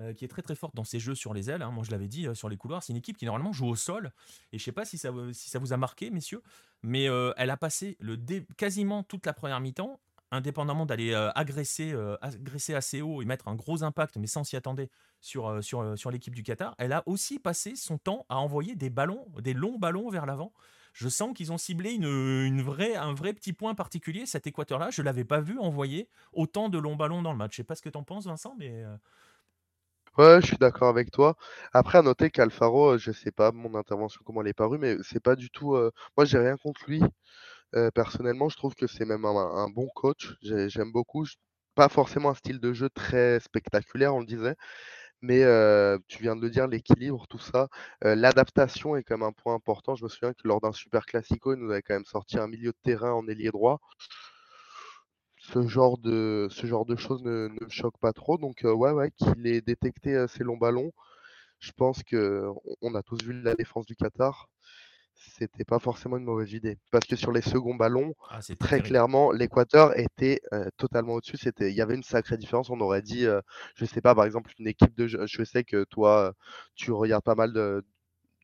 [0.00, 1.62] euh, qui est très très forte dans ses jeux sur les ailes.
[1.62, 1.70] Hein.
[1.70, 3.76] Moi je l'avais dit euh, sur les couloirs, c'est une équipe qui normalement joue au
[3.76, 4.12] sol.
[4.52, 6.42] Et je sais pas si ça, si ça vous a marqué, messieurs,
[6.82, 7.98] mais euh, elle a passé
[8.56, 11.92] quasiment toute la première mi-temps, indépendamment d'aller agresser,
[12.74, 14.84] assez haut et mettre un gros impact, mais sans s'y attendre
[15.20, 16.74] sur l'équipe du Qatar.
[16.78, 20.52] Elle a aussi passé son temps à envoyer des ballons, des longs ballons vers l'avant
[20.92, 24.26] je sens qu'ils ont ciblé un vrai petit point particulier.
[24.26, 27.56] Cet Équateur-là, je ne l'avais pas vu envoyer autant de longs ballons dans le match.
[27.56, 28.84] Je ne sais pas ce que tu en penses, Vincent, mais.
[28.84, 28.96] Euh,
[30.18, 31.36] ouais, je suis d'accord avec toi.
[31.72, 34.78] Après, à noter qu'Alfaro, euh, je ne sais pas mon intervention comment elle est parue,
[34.78, 35.74] mais c'est pas du tout.
[35.74, 37.02] Euh, moi, j'ai rien contre lui.
[37.94, 40.34] personnellement, je trouve que c'est même un, bon coach.
[40.42, 41.26] J'aime beaucoup.
[41.76, 44.56] Pas forcément un style de jeu très spectaculaire, on le disait,
[45.22, 45.40] mais
[46.08, 47.68] tu viens de le dire, l'équilibre, tout ça,
[48.02, 49.94] l'adaptation est quand même un point important.
[49.96, 52.48] Je me souviens que lors d'un super classico, il nous avait quand même sorti un
[52.48, 53.80] milieu de terrain en ailier droit.
[55.38, 56.48] Ce genre de,
[56.96, 58.38] choses ne, me choque pas trop.
[58.38, 60.92] Donc, ouais, ouais, qu'il ait détecté ces longs ballons.
[61.58, 64.48] Je pense qu'on a tous vu la défense du Qatar
[65.20, 66.78] c'était pas forcément une mauvaise idée.
[66.90, 70.40] Parce que sur les seconds ballons, ah, très clairement, l'Équateur était
[70.76, 71.36] totalement au-dessus.
[71.36, 72.70] C'était, il y avait une sacrée différence.
[72.70, 73.26] On aurait dit,
[73.74, 75.26] je sais pas, par exemple, une équipe de jeunes.
[75.26, 76.34] Je sais que toi,
[76.74, 77.82] tu regardes pas mal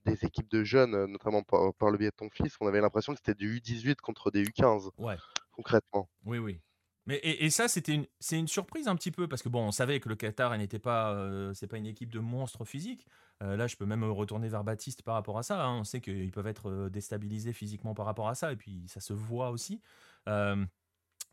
[0.05, 2.57] des équipes de jeunes, notamment par, le biais de ton fils.
[2.61, 4.91] On avait l'impression que c'était du U18 contre des U15.
[4.99, 5.17] Ouais.
[5.53, 6.09] Concrètement.
[6.25, 6.61] Oui, oui.
[7.07, 9.71] Mais et, ça, c'était une, c'est une surprise un petit peu parce que bon, on
[9.71, 11.17] savait que le Qatar n'était pas,
[11.55, 13.07] c'est pas une équipe de monstres physiques.
[13.41, 15.65] là, je peux même retourner vers Baptiste par rapport à ça.
[15.65, 15.79] Hein.
[15.79, 19.13] On sait qu'ils peuvent être déstabilisés physiquement par rapport à ça et puis ça se
[19.13, 19.81] voit aussi.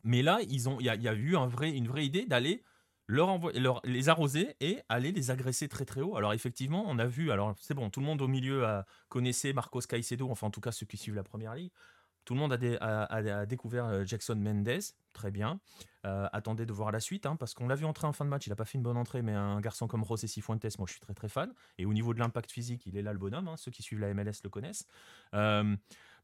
[0.03, 2.63] mais là, ils ont, il y a, eu une vraie idée d'aller
[3.07, 6.15] leur, les arroser et aller les agresser très très haut.
[6.15, 8.63] Alors effectivement, on a vu, alors c'est bon, tout le monde au milieu
[9.09, 11.71] connaissait Marcos Caicedo, enfin en tout cas ceux qui suivent la première ligue
[12.25, 14.79] Tout le monde a, découvert Jackson Mendez,
[15.13, 15.59] très bien.
[16.03, 18.47] attendez de voir la suite, hein, parce qu'on l'a vu entrer en fin de match,
[18.47, 20.93] il n'a pas fait une bonne entrée, mais un garçon comme José Cifuentes, moi je
[20.93, 21.53] suis très très fan.
[21.77, 23.99] Et au niveau de l'impact physique, il est là le bonhomme, hein, ceux qui suivent
[23.99, 24.87] la MLS le connaissent.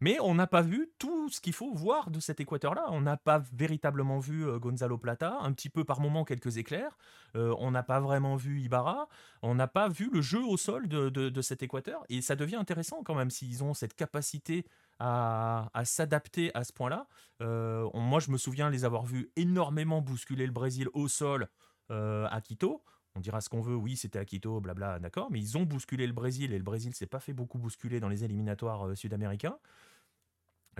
[0.02, 2.86] Mais on n'a pas vu tout ce qu'il faut voir de cet équateur-là.
[2.90, 6.98] On n'a pas véritablement vu Gonzalo Plata, un petit peu par moment quelques éclairs.
[7.36, 9.08] on n'a pas vraiment vu Ibarra.
[9.42, 12.04] On n'a pas vu le jeu au sol de, de cet équateur.
[12.10, 14.66] Et ça devient intéressant quand même s'ils ont cette capacité
[15.00, 17.08] à, s'adapter à ce point-là.
[17.42, 21.48] Euh, moi, je me souviens les avoir vus énormément bousculer le Brésil au sol
[21.92, 22.84] euh, à Quito.
[23.16, 26.06] On dira ce qu'on veut, oui, c'était à Quito, blabla, d'accord, mais ils ont bousculé
[26.06, 29.58] le Brésil et le Brésil s'est pas fait beaucoup bousculer dans les éliminatoires euh, sud-américains.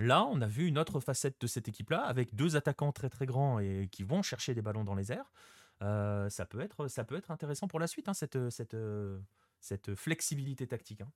[0.00, 3.26] Là, on a vu une autre facette de cette équipe-là, avec deux attaquants très très
[3.26, 5.30] grands et qui vont chercher des ballons dans les airs.
[5.80, 8.76] ça, peut être, ça peut être intéressant pour la suite, hein, cette, cette,
[9.60, 11.02] cette flexibilité tactique.
[11.02, 11.10] Hein.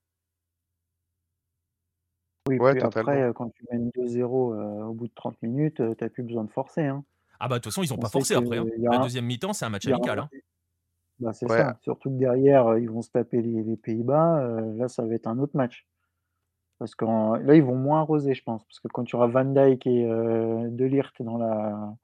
[2.47, 6.23] Oui, puis après, quand tu mènes 2-0, au bout de 30 minutes, tu n'as plus
[6.23, 7.03] besoin de forcer, hein.
[7.40, 8.66] Ah bah, de toute façon, ils n'ont pas forcé après, hein.
[8.79, 10.29] La deuxième mi-temps, c'est un match amical, hein.
[11.20, 11.79] Bah, c'est ça.
[11.81, 15.57] Surtout que derrière, ils vont se taper les Pays-Bas, là, ça va être un autre
[15.57, 15.87] match.
[16.79, 18.65] Parce que là, ils vont moins arroser, je pense.
[18.65, 21.95] Parce que quand tu auras Van Dijk et De Ligt dans la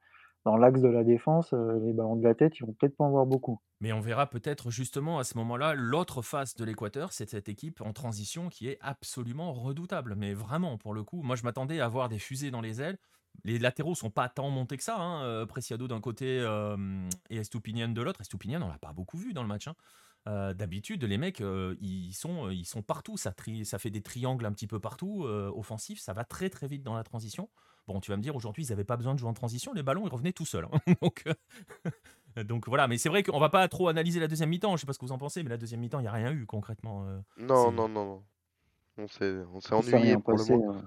[0.46, 3.10] dans l'axe de la défense, les ballons de la tête, ils vont peut-être pas en
[3.10, 3.60] voir beaucoup.
[3.80, 7.82] Mais on verra peut-être justement à ce moment-là l'autre face de l'Équateur, c'est cette équipe
[7.82, 10.14] en transition qui est absolument redoutable.
[10.16, 12.96] Mais vraiment, pour le coup, moi je m'attendais à voir des fusées dans les ailes.
[13.44, 14.96] Les latéraux sont pas tant montés que ça.
[14.98, 15.46] Hein.
[15.46, 16.38] Preciado d'un côté
[17.28, 18.20] et Estupinian de l'autre.
[18.20, 19.68] Estupinian, on l'a pas beaucoup vu dans le match.
[19.68, 19.74] Hein.
[20.26, 21.42] D'habitude, les mecs,
[21.80, 23.16] ils, sont, ils sont partout.
[23.16, 26.00] Ça, ça fait des triangles un petit peu partout, offensifs.
[26.00, 27.48] Ça va très très vite dans la transition.
[27.86, 29.82] Bon, tu vas me dire, aujourd'hui, ils n'avaient pas besoin de jouer en transition, les
[29.82, 30.68] ballons, ils revenaient tout seuls.
[30.70, 30.78] Hein.
[31.02, 34.76] donc, euh, donc voilà, mais c'est vrai qu'on va pas trop analyser la deuxième mi-temps,
[34.76, 36.12] je sais pas ce que vous en pensez, mais la deuxième mi-temps, il n'y a
[36.12, 37.04] rien eu concrètement.
[37.06, 38.22] Euh, non, non, non, non.
[38.96, 40.82] On s'est ennuyé pour le moment.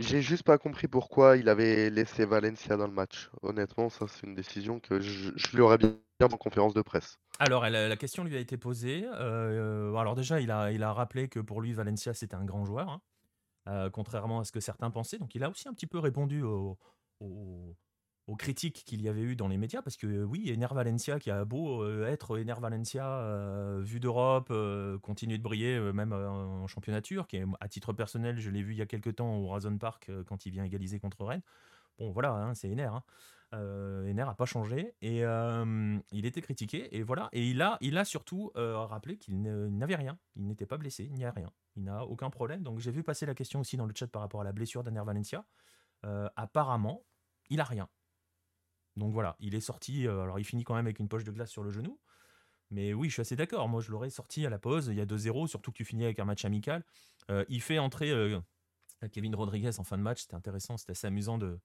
[0.00, 3.30] J'ai juste pas compris pourquoi il avait laissé Valencia dans le match.
[3.42, 7.18] Honnêtement, ça c'est une décision que je, lui aurais bien en conférence de presse.
[7.40, 9.04] Alors, la question lui a été posée.
[9.06, 12.64] Euh, alors déjà, il a, il a rappelé que pour lui, Valencia, c'était un grand
[12.64, 12.88] joueur.
[12.88, 13.00] Hein.
[13.68, 15.18] Euh, contrairement à ce que certains pensaient.
[15.18, 16.42] Donc il a aussi un petit peu répondu
[18.28, 21.30] aux, critiques qu'il y avait eu dans les médias, parce que oui, Ener Valencia, qui
[21.30, 24.52] a beau euh, être Ener Valencia, euh, vu d'Europe,
[25.02, 28.78] continue de briller, même en championnat qui est, à titre personnel, je l'ai vu il
[28.78, 31.42] y a quelques temps au Razon Park quand il vient égaliser contre Rennes.
[31.98, 32.84] Bon, voilà, hein, c'est Ener.
[32.84, 33.02] Hein.
[33.54, 35.22] Euh, Ener n'a pas changé et
[36.12, 40.18] il était critiqué et voilà et il a il a surtout rappelé qu'il n'avait rien,
[40.36, 42.62] il n'était pas blessé, il n'y a rien, il n'a aucun problème.
[42.62, 44.84] Donc j'ai vu passer la question aussi dans le chat par rapport à la blessure
[44.84, 45.44] d'Ener Valencia.
[46.36, 47.04] apparemment,
[47.50, 47.88] il a rien.
[48.98, 50.06] Donc voilà, il est sorti.
[50.06, 51.98] alors il finit quand même avec une poche de glace sur le genou.
[52.70, 53.66] Mais oui, je suis assez d'accord.
[53.68, 54.88] Moi, je l'aurais sorti à la pause.
[54.88, 56.84] Il y a 2-0, surtout que tu finis avec un match amical.
[57.48, 58.12] il fait entrer
[59.12, 60.22] Kevin Rodriguez en fin de match.
[60.22, 61.58] C'était intéressant, c'était assez amusant de,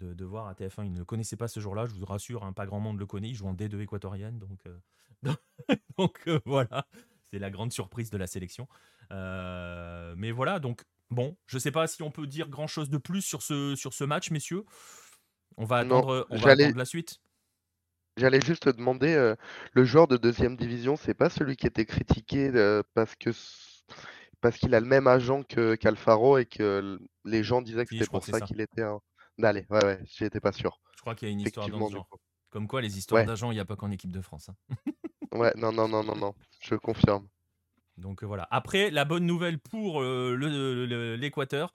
[0.00, 0.86] de, voir à TF1.
[0.86, 3.06] Ils ne le connaissaient pas ce jour-là, je vous rassure, hein, pas grand monde le
[3.06, 3.28] connaît.
[3.28, 4.78] Ils jouent en D2 équatorienne, donc, euh,
[5.98, 6.86] donc euh, voilà,
[7.30, 8.68] c'est la grande surprise de la sélection.
[9.10, 13.22] Euh, mais voilà, donc bon, je sais pas si on peut dire grand-chose de plus
[13.22, 14.64] sur ce, sur ce match, messieurs.
[15.58, 17.18] On va attendre, on va attendre la suite.
[18.16, 19.34] J'allais juste te demander,
[19.72, 22.50] le joueur de deuxième division, c'est pas celui qui était critiqué
[22.94, 23.30] parce que
[24.40, 28.06] parce qu'il a le même agent que qu'Alfaro et que les gens disaient que c'était
[28.06, 29.00] pour ça, qu'il était un,
[29.42, 30.80] Allez, ouais, ouais, j'y étais pas sûr.
[30.96, 32.08] Je crois qu'il y a une histoire dans ce genre.
[32.50, 34.48] Comme quoi, les histoires d'agents, il n'y a pas qu'en équipe de France.
[34.48, 34.54] Hein.
[35.32, 37.28] ouais, non, non, non, non, non, je confirme.
[37.96, 38.48] Donc voilà.
[38.50, 41.72] Après, la bonne nouvelle pour euh, l'Équateur,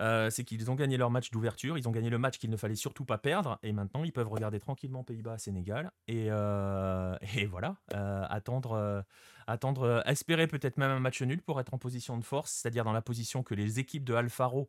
[0.00, 1.78] euh, c'est qu'ils ont gagné leur match d'ouverture.
[1.78, 3.58] Ils ont gagné le match qu'il ne fallait surtout pas perdre.
[3.62, 5.90] Et maintenant, ils peuvent regarder tranquillement Pays-Bas-Sénégal.
[6.08, 9.04] Et, euh, et, voilà, attendre,
[9.46, 12.92] attendre, espérer peut-être même un match nul pour être en position de force, c'est-à-dire dans
[12.92, 14.68] la position que les équipes de Alfaro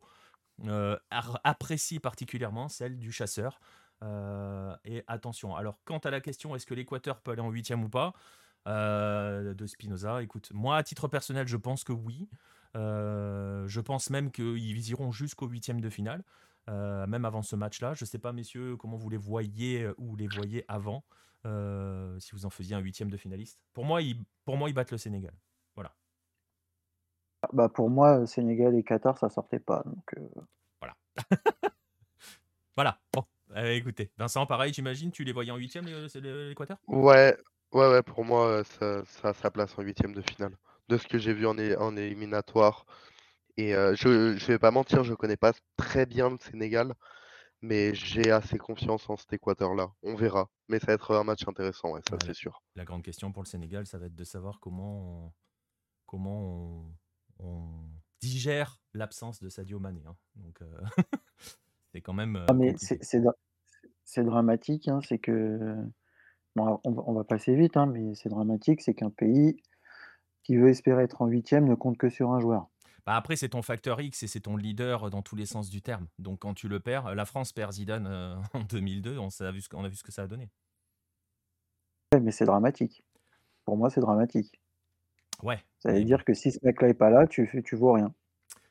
[0.66, 0.96] euh,
[1.44, 3.60] apprécie particulièrement, celle du chasseur.
[4.02, 7.84] Euh, et attention, alors quant à la question est-ce que l'Équateur peut aller en huitième
[7.84, 8.12] ou pas?
[8.66, 12.28] Euh, de Spinoza, écoute, moi à titre personnel je pense que oui.
[12.74, 16.24] Je pense même qu'ils iront jusqu'au huitième de finale.
[16.66, 17.94] même avant ce match-là.
[17.94, 21.04] Je ne sais pas, messieurs, comment vous les voyez ou les voyez avant,
[21.44, 23.58] si vous en faisiez un huitième de finaliste.
[23.72, 25.34] Pour moi, ils, pour moi, ils battent le Sénégal.
[27.52, 30.14] Bah, pour moi, Sénégal et Qatar, ça sortait pas, donc
[30.80, 30.96] Voilà.
[32.76, 33.24] Voilà, bon,
[33.56, 36.78] écoutez, Vincent, pareil, j'imagine, tu les voyais en huitième, l'Équateur?
[36.86, 37.36] Ouais,
[37.72, 40.56] ouais, ouais, pour moi, ça ça a sa place en huitième de finale.
[40.88, 42.86] De ce que j'ai vu en en éliminatoire
[43.56, 46.94] et je je vais pas mentir, je connais pas très bien le Sénégal,
[47.60, 49.90] mais j'ai assez confiance en cet Équateur-là.
[50.02, 52.62] On verra, mais ça va être un match intéressant, ouais, ça, c'est sûr.
[52.76, 55.34] la grande question pour le Sénégal, ça va être de savoir comment
[56.06, 56.90] comment
[57.40, 57.64] on
[58.20, 60.04] digère l'absence de Sadio Mané.
[60.06, 60.16] hein.
[60.36, 60.80] Donc, euh,
[61.92, 63.04] c'est quand même Ah euh, mais c'est compliqué.
[63.04, 63.32] c'est dra
[64.04, 65.76] c'est dramatique, hein, c'est que
[66.56, 69.56] bon, on va on va passer vite, hein, mais c'est dramatique, c'est qu'un pays
[70.48, 72.70] qui veut espérer être en huitième ne compte que sur un joueur.
[73.04, 75.82] Bah, après, c'est ton facteur X et c'est ton leader dans tous les sens du
[75.82, 76.08] terme.
[76.18, 79.60] Donc, quand tu le perds, la France perd Zidane euh, en 2002, on, a vu
[79.60, 80.48] ce, on a vu ce que ça a donné.
[82.14, 83.04] Ouais, mais c'est dramatique.
[83.66, 84.58] Pour moi, c'est dramatique.
[85.42, 85.62] Ouais.
[85.80, 87.92] Ça veut mais dire que si ce mec-là est pas là, tu fais tu vaux
[87.92, 88.14] rien.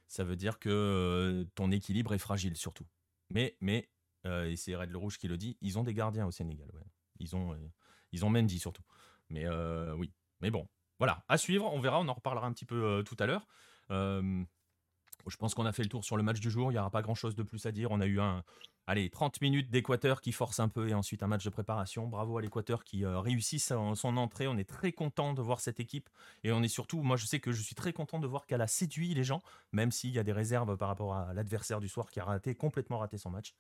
[0.08, 2.88] ça veut dire que euh, ton équilibre est fragile surtout.
[3.30, 3.88] Mais, mais
[4.26, 6.70] euh, et c'est Red le Rouge qui le dit, ils ont des gardiens au Sénégal.
[6.74, 6.88] ouais.
[7.20, 7.58] Ils, ont, euh,
[8.14, 8.84] ils ont Mendy surtout.
[9.30, 10.12] Mais euh, oui.
[10.42, 10.68] Mais bon,
[11.00, 11.24] voilà.
[11.28, 13.48] À suivre, on verra, on en reparlera un petit peu euh, tout à l'heure.
[13.90, 16.72] Je pense qu'on a fait le tour sur le match du jour.
[16.72, 17.92] Il n'y aura pas grand-chose de plus à dire.
[17.92, 18.44] On a eu un,
[18.88, 22.08] allez, 30 minutes d'Équateur qui force un peu et ensuite un match de préparation.
[22.08, 24.48] Bravo à l'Équateur qui euh, réussit son, entrée.
[24.48, 26.10] On est très content de voir cette équipe
[26.44, 28.62] et on est surtout, moi je sais que je suis très content de voir qu'elle
[28.62, 31.90] a séduit les gens, même s'il y a des réserves par rapport à l'adversaire du
[31.90, 33.54] soir qui a raté complètement raté son match.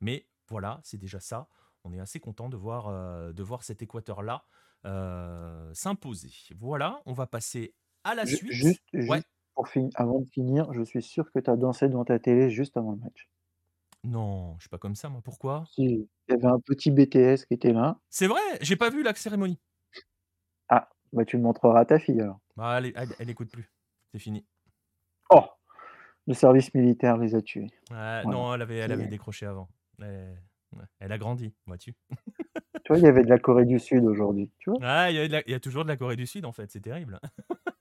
[0.00, 1.48] Mais voilà, c'est déjà ça.
[1.84, 6.30] On est assez content de voir, euh, de voir cet Équateur-là euh, s'imposer.
[6.58, 8.50] Voilà, on va passer à la suite.
[8.50, 9.02] juste Ouais.
[9.02, 12.18] juste pour fin avant de finir, je suis sûr que tu as dansé devant ta
[12.18, 13.28] télé juste avant le match.
[14.04, 15.20] Non, je suis pas comme ça, moi.
[15.22, 15.64] Pourquoi?
[15.76, 17.98] Il y avait un petit BTS qui était là.
[18.10, 19.60] C'est vrai, j'ai pas vu la cérémonie.
[20.68, 22.40] Ah, bah tu le montreras à ta fille alors.
[22.56, 23.70] Bah, elle, elle, elle écoute plus.
[24.10, 24.44] C'est fini.
[25.30, 25.44] Oh!
[26.26, 27.70] Le service militaire les a tués.
[27.90, 28.24] Voilà.
[28.24, 29.68] Non, elle avait, elle avait décroché avant.
[30.00, 30.42] Elle,
[30.98, 31.94] elle a grandi, vois-tu.
[32.84, 34.78] tu vois, il y avait de la Corée du Sud aujourd'hui, tu vois?
[34.82, 36.44] Ah, il y, a de la- il y a toujours de la Corée du Sud,
[36.44, 36.70] en fait.
[36.70, 37.20] C'est terrible.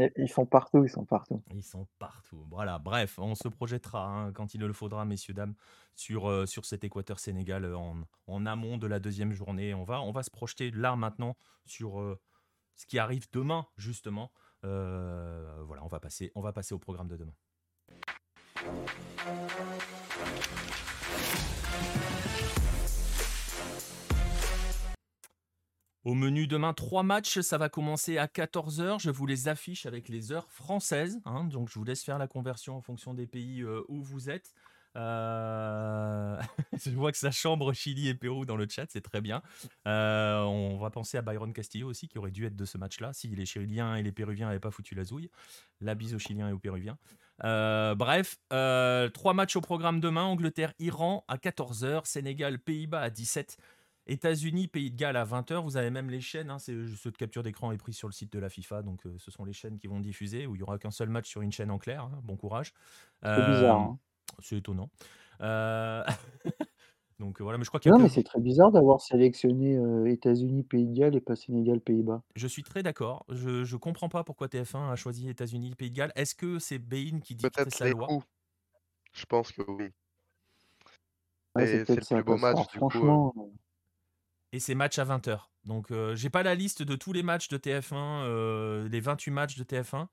[0.00, 1.42] Est ils sont partout, ils sont partout.
[1.54, 2.44] Ils sont partout.
[2.50, 5.54] Voilà, bref, on se projettera hein, quand il le faudra, messieurs, dames,
[5.94, 9.74] sur, euh, sur cet Équateur Sénégal euh, en, en amont de la deuxième journée.
[9.74, 12.18] On va, on va se projeter là maintenant sur euh,
[12.74, 14.32] ce qui arrive demain, justement.
[14.62, 17.34] Voilà, on va, passer, on va passer au programme de demain.
[26.06, 27.40] Au menu demain, trois matchs.
[27.40, 29.00] Ça va commencer à 14h.
[29.00, 31.20] Je vous les affiche avec les heures françaises.
[31.24, 34.30] hein, donc, je vous laisse faire la conversion en fonction des pays euh, où vous
[34.30, 34.54] êtes.
[34.94, 36.40] Euh,
[36.86, 39.42] je vois que ça chambre Chili et Pérou dans le chat, c'est très bien.
[39.88, 43.12] Euh, on va penser à Byron Castillo aussi, qui aurait dû être de ce match-là,
[43.12, 45.28] si les Chiliens et les Péruviens n'avaient pas foutu la zouille.
[45.80, 46.98] La bise aux Chiliens et aux Péruviens.
[47.40, 50.22] Bref, trois matchs au programme demain.
[50.22, 53.56] Angleterre-Iran à 14h, Sénégal-Pays-Bas à 17h.
[54.06, 57.16] États-Unis, Pays de Galles à 20h, vous avez même les chaînes, hein, c'est ce de
[57.16, 59.52] capture d'écran est pris sur le site de la FIFA, donc euh, ce sont les
[59.52, 61.78] chaînes qui vont diffuser, où il n'y aura qu'un seul match sur une chaîne en
[61.78, 62.72] clair, hein, bon courage.
[63.24, 63.98] C'est bizarre, Euh, hein.
[64.40, 64.90] c'est étonnant.
[65.40, 66.04] Euh,
[67.18, 69.00] donc euh, voilà, mais je crois qu'il y a Non, mais c'est très bizarre d'avoir
[69.00, 69.74] sélectionné,
[70.10, 72.22] États-Unis, Pays de Galles et pas Sénégal, Pays-Bas.
[72.34, 75.96] Je suis très d'accord, je, je comprends pas pourquoi TF1 a choisi États-Unis, Pays de
[75.96, 76.12] Galles.
[76.14, 78.06] Est-ce que c'est Bein qui dicte Peut-être sa loi?
[78.06, 78.26] Coups.
[79.14, 79.90] Je pense que oui.
[81.54, 82.84] Ouais, c'est le plus beau match du coup.
[82.84, 82.88] euh.
[82.90, 83.52] franchement, heu
[84.52, 85.40] Et c'est match à 20h.
[85.64, 89.30] Donc euh, j'ai pas la liste de tous les matchs de TF1, euh, les 28
[89.32, 90.06] matchs de TF1.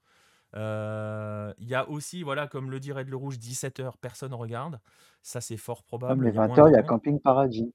[0.55, 4.79] Euh, Il y a aussi, voilà, comme le dit Red le Rouge, 17h, personne regarde.
[5.21, 6.31] Ça, c'est fort probable.
[6.31, 6.83] moins 20:00, de il y a.
[6.83, 7.73] Camping Paradis.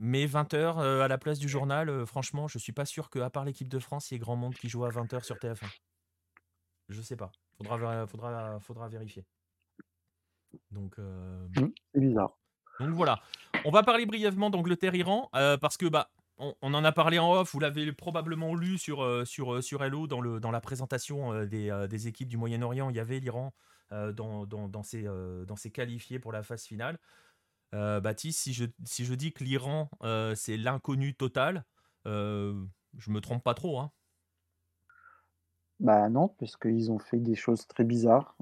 [0.00, 3.44] Mais 20h à la place du journal, euh, franchement, je suis pas sûr qu'à part
[3.44, 5.66] l'équipe de France, il y ait grand monde qui joue à 20h sur TF1.
[6.88, 7.32] Je sais pas.
[7.56, 9.24] Faudra, faudra, faudra vérifier.
[10.70, 12.38] Donc, euh, Mmh, c'est bizarre.
[12.80, 13.20] Donc voilà.
[13.64, 17.52] On va parler brièvement d'Angleterre-Iran euh, parce que bah on, en a parlé en off.
[17.52, 22.90] Vous l'avez probablement lu sur euh, euh, Hello dans la présentation des, équipes du Moyen-Orient.
[22.90, 23.52] Il y avait l'Iran
[23.90, 26.98] dans dans ses qualifiés pour la phase finale.
[27.72, 29.90] Baptiste, si je si dis que l'Iran
[30.36, 31.64] c'est l'inconnu total,
[32.04, 33.90] je me trompe pas trop, hein.
[35.80, 38.36] Bah non, parce qu'ils ont fait des choses très bizarres.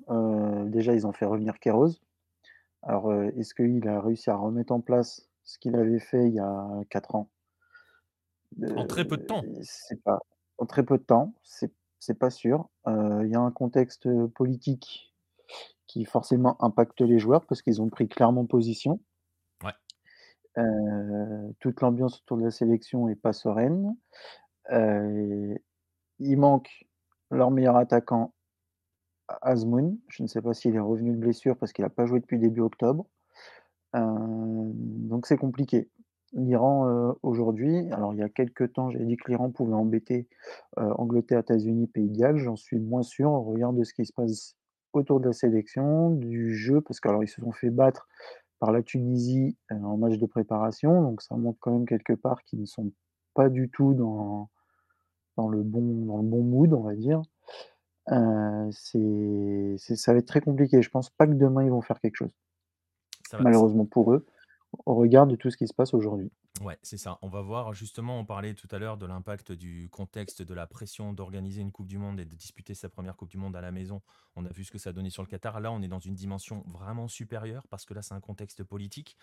[0.67, 2.01] Déjà, ils ont fait revenir Queiroz.
[2.87, 6.35] Alors, heu, est-ce qu'il a réussi à remettre en place ce qu'il avait fait il
[6.35, 7.31] y a 4 ans?
[8.77, 9.43] En très peu de temps.
[9.63, 10.19] c'est pas
[10.59, 12.69] en très peu de temps, c'est c'est pas sûr.
[12.87, 15.13] Heu, il y a un contexte, politique
[15.87, 19.01] qui forcément impacte les joueurs parce qu'ils ont pris clairement position.
[19.65, 19.73] Ouais.
[21.61, 23.97] Toute l'ambiance autour de la sélection est pas sereine.
[24.71, 26.87] Il manque
[27.31, 28.33] leur meilleur attaquant,
[29.43, 29.99] Azmoun.
[30.09, 32.39] Je ne sais pas s'il est revenu de blessure parce qu'il a pas joué depuis
[32.39, 33.07] début octobre.
[33.97, 34.01] Heu,
[34.75, 35.91] donc c'est compliqué.
[36.35, 40.29] L'Iran, heu, aujourd'hui alors il y a quelque temps, j'avais dit que l'Iran pouvait embêter,
[40.79, 42.39] heu, Angleterre, États-Unis, Pays de Galles.
[42.39, 44.57] J'en suis moins sûr au regard de ce qui se passe
[44.95, 48.09] autour de la sélection, du jeu, parce qu'alors ils se sont fait battre
[48.61, 52.61] par la Tunisie, en match de préparation, donc ça montre quand même quelque part qu'ils
[52.61, 52.93] ne sont
[53.35, 54.51] pas du tout dans
[55.37, 57.23] dans le bon dans le bon mood, on va dire.
[58.11, 60.83] Heu, c'est c'est ça va être très compliqué.
[60.83, 62.33] Je pense pas que demain ils vont faire quelque chose.
[63.29, 64.27] Ça va Malheureusement pour eux,
[64.87, 66.33] au regard de tout ce qui se passe aujourd'hui.
[66.63, 67.19] Ouais, c'est ça.
[67.21, 70.67] On va voir justement, on parlait tout à l'heure de l'impact du contexte, de la
[70.67, 73.61] pression d'organiser une coupe du monde et de disputer sa première coupe du monde à
[73.61, 74.01] la maison.
[74.37, 75.61] On a vu ce que ça a donné sur le Qatar.
[75.61, 79.19] Là, on est dans une dimension vraiment supérieure parce que là, c'est un contexte politique.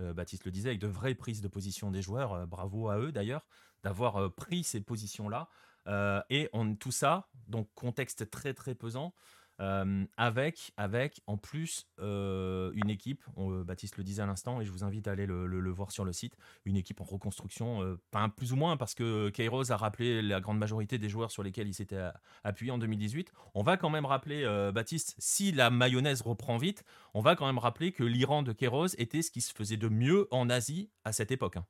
[0.00, 2.98] Heu, Baptiste le disait, avec de vraies prises de position des joueurs, heu, bravo à
[2.98, 3.46] eux d'ailleurs,
[3.84, 5.48] d'avoir, heu, pris ces positions-là.
[5.86, 9.14] Heu et tout ça, donc contexte très, très pesant,
[9.58, 14.64] hem, avec avec en plus, heu, une équipe, on, Baptiste le disait à l'instant et
[14.64, 18.28] je vous invite à aller le voir sur le site, une équipe en reconstruction, enfin
[18.28, 21.68] plus ou moins parce que Queiroz a rappelé la grande majorité des joueurs sur lesquels
[21.68, 22.10] il s'était
[22.44, 23.32] appuyé en 2018.
[23.54, 26.84] On va quand même rappeler, Baptiste, si la mayonnaise reprend vite,
[27.14, 29.88] on va quand même rappeler que l'Iran de Queiroz était ce qui se faisait de
[29.88, 31.66] mieux en Asie à cette époque, hein.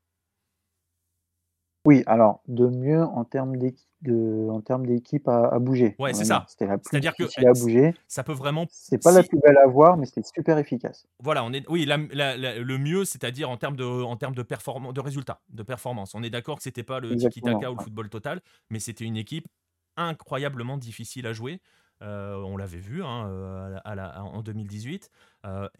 [1.86, 6.12] Oui, alors de mieux en termes d'équi de en termes d'équipe à à bouger, Ouais,
[6.14, 6.46] c'est ça.
[6.46, 7.96] C'était la plus C'est-à-dire que, difficile eh, à bouger.
[8.08, 11.06] ça peut vraiment C'est pas la plus belle à voir, mais c'était super efficace.
[11.18, 14.34] Voilà, on est oui, la la la le mieux, c'est-à-dire en termes de en termes
[14.34, 16.14] de performan de résultats, de performance.
[16.14, 18.80] On est d'accord que c'était pas le tiki Exactement, taka ou le football total, mais
[18.80, 19.48] c'était une équipe
[19.96, 21.62] incroyablement difficile à jouer.
[22.02, 25.08] Heu, on l'avait vu, hein, heu, à la à en 2018.
[25.46, 25.70] Heu,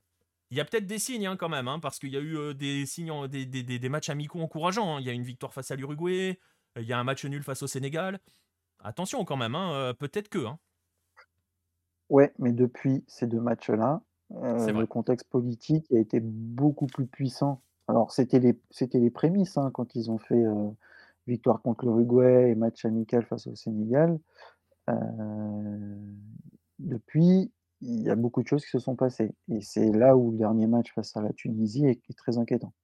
[0.51, 2.37] il y a peut-être des signes, hein, quand même, hein, parce qu'il y a eu,
[2.37, 5.01] heu, des signes en des des des des matchs amicaux encourageants, hein.
[5.01, 6.41] Il y a une victoire face à l'Uruguay,
[6.77, 8.21] il y a un match nul face au Sénégal.
[8.81, 10.47] Attention quand même, heu, peut-être que.
[12.09, 17.63] Ouais, mais depuis ces 2 matchs-là, le contexte politique a été beaucoup plus puissant.
[17.89, 20.45] Alors c'était les c'était les prémices, quand ils ont fait,
[21.27, 24.19] victoire contre l'Uruguay et match amical face au Sénégal.
[26.79, 30.31] Depuis, il y a beaucoup de choses qui se sont passées et c'est là où
[30.33, 32.75] le dernier match face à la Tunisie est très inquiétant.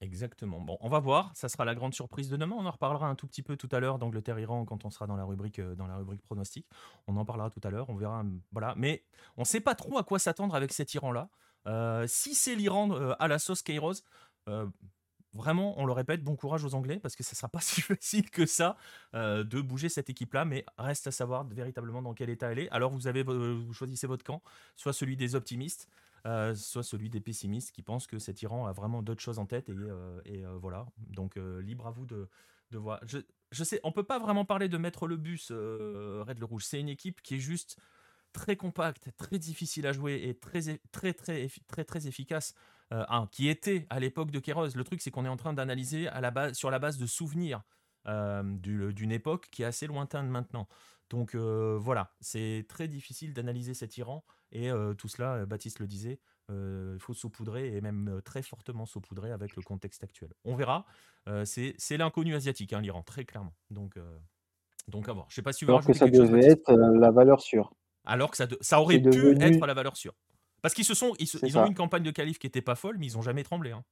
[0.00, 0.60] Exactement.
[0.60, 2.54] Bon, on va voir, ça sera la grande surprise de demain.
[2.56, 5.16] On en reparlera un tout petit peu tout à l'heure d'Angleterre-Iran quand on sera dans
[5.16, 6.68] la rubrique, heu, dans la rubrique pronostic.
[7.08, 8.74] On en parlera tout à l'heure, on verra, mmh, voilà.
[8.76, 9.04] Mais
[9.36, 11.30] on sait pas trop à quoi s'attendre avec cet Iran-là.
[11.66, 13.62] Heu, si c'est l'Iran, heu, à la sauce
[14.48, 14.70] heu,
[15.38, 18.30] vraiment, on le répète, bon courage aux Anglais parce que ça sera pas si facile
[18.30, 18.76] que ça,
[19.14, 20.44] heu, de bouger cette équipe-là.
[20.44, 22.68] Mais reste à savoir véritablement dans quel état elle est.
[22.70, 24.42] Alors vous avez vo vous choisissez votre camp,
[24.76, 25.88] soit celui des optimistes,
[26.26, 29.46] heu, soit celui des pessimistes qui pensent que cet Iran a vraiment d'autres choses en
[29.46, 29.70] tête
[30.24, 30.86] et voilà.
[30.98, 32.28] Donc libre à vous de
[32.72, 33.00] voir.
[33.50, 36.64] Je sais, on peut pas vraiment parler de mettre le bus, Red le Rouge.
[36.66, 37.78] C'est une équipe qui est juste
[38.32, 42.54] très compacte, très difficile à jouer et très très très très très efficace,
[42.92, 44.76] heu, hein, qui était à l'époque de Queiroz.
[44.76, 47.06] Le truc, c'est qu'on est en train d'analyser à la base sur la base de
[47.06, 47.62] souvenirs,
[48.06, 50.66] du d'une époque qui est assez lointaine maintenant.
[51.10, 56.20] Donc heu, voilà, c'est très difficile d'analyser cet Iran et tout cela, Baptiste le disait,
[56.50, 60.32] il faut saupoudrer et même, très fortement saupoudrer avec le contexte actuel.
[60.44, 60.86] On verra,
[61.44, 63.54] c'est l'inconnu asiatique, hein, l'Iran, très clairement.
[63.70, 63.98] Donc
[64.88, 65.26] donc à voir.
[65.30, 66.50] Je sais pas si veux Alors que ça chose, devait Baptiste?
[66.50, 67.72] être, la valeur sûre.
[68.04, 70.14] Alors que ça de ça aurait pu être la valeur sûre.
[70.62, 72.46] Parce qu'ils se sont ils se C'est ils ont eu une campagne de qualif qui
[72.46, 73.84] était pas folle, mais ils ont jamais tremblé, hein.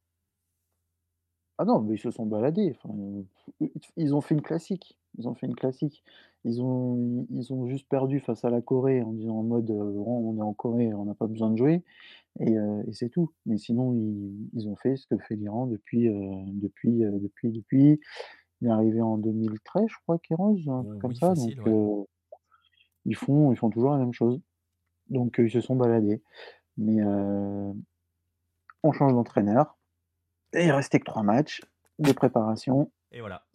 [1.59, 2.95] Ah non, mais ils se sont baladés, enfin,
[3.61, 4.99] i ils ont fait une classique.
[5.19, 6.05] Ils ont fait une classique.
[6.45, 10.35] Ils ont ils ont juste perdu face à la Corée en disant en mode, «Bon,
[10.35, 11.83] on est en Corée, on n'a pas besoin de jouer»
[12.41, 13.33] et et c'est tout.
[13.47, 16.09] Mais sinon, ils ils ont fait ce que fait l'Iran depuis,
[16.53, 18.01] depuis, depuis depuis
[18.61, 22.05] il est arrivé en 2013, je crois, Queiroz, un truc comme ça, donc ouais.
[23.05, 24.41] ils font ils font toujours la même chose.
[25.11, 26.23] Donc heu, ils se sont baladés.
[26.79, 27.75] Mais heu,
[28.83, 29.77] on change d'entraîneur
[30.55, 31.63] et il restait que 3 matchs
[31.99, 33.47] de préparation Et voilà.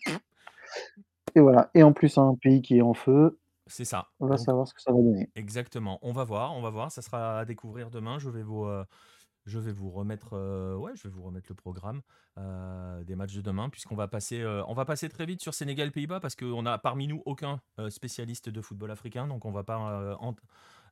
[1.36, 4.12] et voilà et en plus un pays qui est en feu, C'est ça.
[4.20, 5.32] on va Donc savoir ce que ça va donner.
[5.36, 6.00] exactement.
[6.04, 6.92] On va voir, on va voir.
[6.92, 8.20] Ça sera à découvrir demain.
[8.20, 8.86] Je vais vous, heu,
[9.46, 10.34] je vais vous remettre,
[10.78, 12.02] ouais, je vais vous remettre le programme,
[12.38, 16.36] des matchs de demain puisqu'on va passer, on va passer très vite sur Sénégal-Pays-Bas parce
[16.36, 19.28] qu'on a parmi nous aucun, spécialiste de football africain.
[19.28, 20.18] Donc on va pas,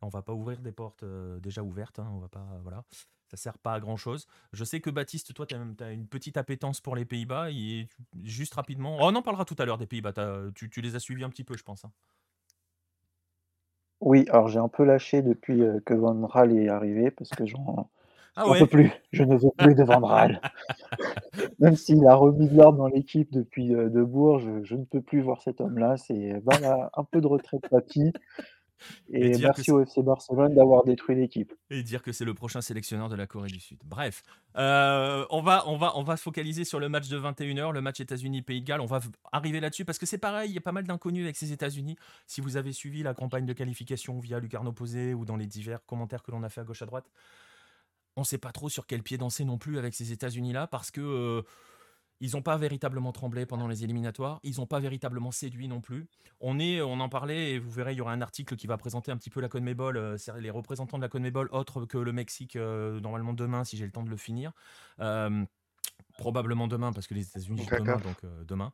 [0.01, 2.09] on va pas ouvrir des portes, heu, déjà ouvertes, hein.
[2.13, 2.83] On va pas, voilà.
[3.29, 4.25] Ça sert pas à grand chose.
[4.53, 7.87] Je sais que Baptiste, toi, tu as une petite appétence pour les Pays-Bas et
[8.23, 10.13] juste rapidement oh, on en parlera tout à l'heure des Pays-Bas.
[10.55, 11.91] Tu les as suivis un petit peu, je pense, hein?
[14.01, 17.45] Oui, alors j'ai un peu lâché depuis, heu, que Van Gaal est arrivé parce que
[17.45, 17.89] j'en
[18.35, 18.91] Ah peux plus.
[19.11, 20.41] Je ne veux plus de Van Gaal.
[21.59, 24.83] Même s'il a remis de l'ordre dans l'équipe depuis, heu, De Boer, je je ne
[24.85, 25.97] peux plus voir cet homme-là.
[25.97, 28.13] C'est un peu de retraite papy
[29.11, 31.53] Et merci au FC Barcelone d'avoir détruit l'équipe.
[31.69, 33.79] Et dire que c'est le prochain sélectionneur de la Corée du Sud.
[33.85, 34.23] Bref,
[34.57, 37.81] heu, on va on va on va se focaliser sur le match de 21:00, le
[37.81, 38.81] match États-Unis-Pays de Galles.
[38.81, 39.01] On va
[39.31, 41.97] arriver là-dessus parce que c'est pareil, il y a pas mal d'inconnus avec ces États-Unis.
[42.27, 45.85] Si vous avez suivi la campagne de qualification via Lucarno Posé ou dans les divers
[45.85, 47.09] commentaires que l'on a fait à gauche à droite,
[48.15, 51.01] on sait pas trop sur quel pied danser non plus avec ces États-Unis-là parce que,
[51.01, 51.43] heu,
[52.21, 54.39] Ils n'ont pas véritablement tremblé pendant les éliminatoires.
[54.43, 56.07] Ils n'ont pas véritablement séduit non plus.
[56.41, 58.77] On est, on en parlait et vous verrez, il y aura un article qui va
[58.77, 62.11] présenter un petit peu la CONMEBOL, euh, les représentants de la CONMEBOL autres que le
[62.11, 64.51] Mexique euh, normalement demain si j'ai le temps de le finir.
[64.99, 65.45] Euh,
[66.17, 68.73] probablement demain parce que les États-Unis demain, donc demain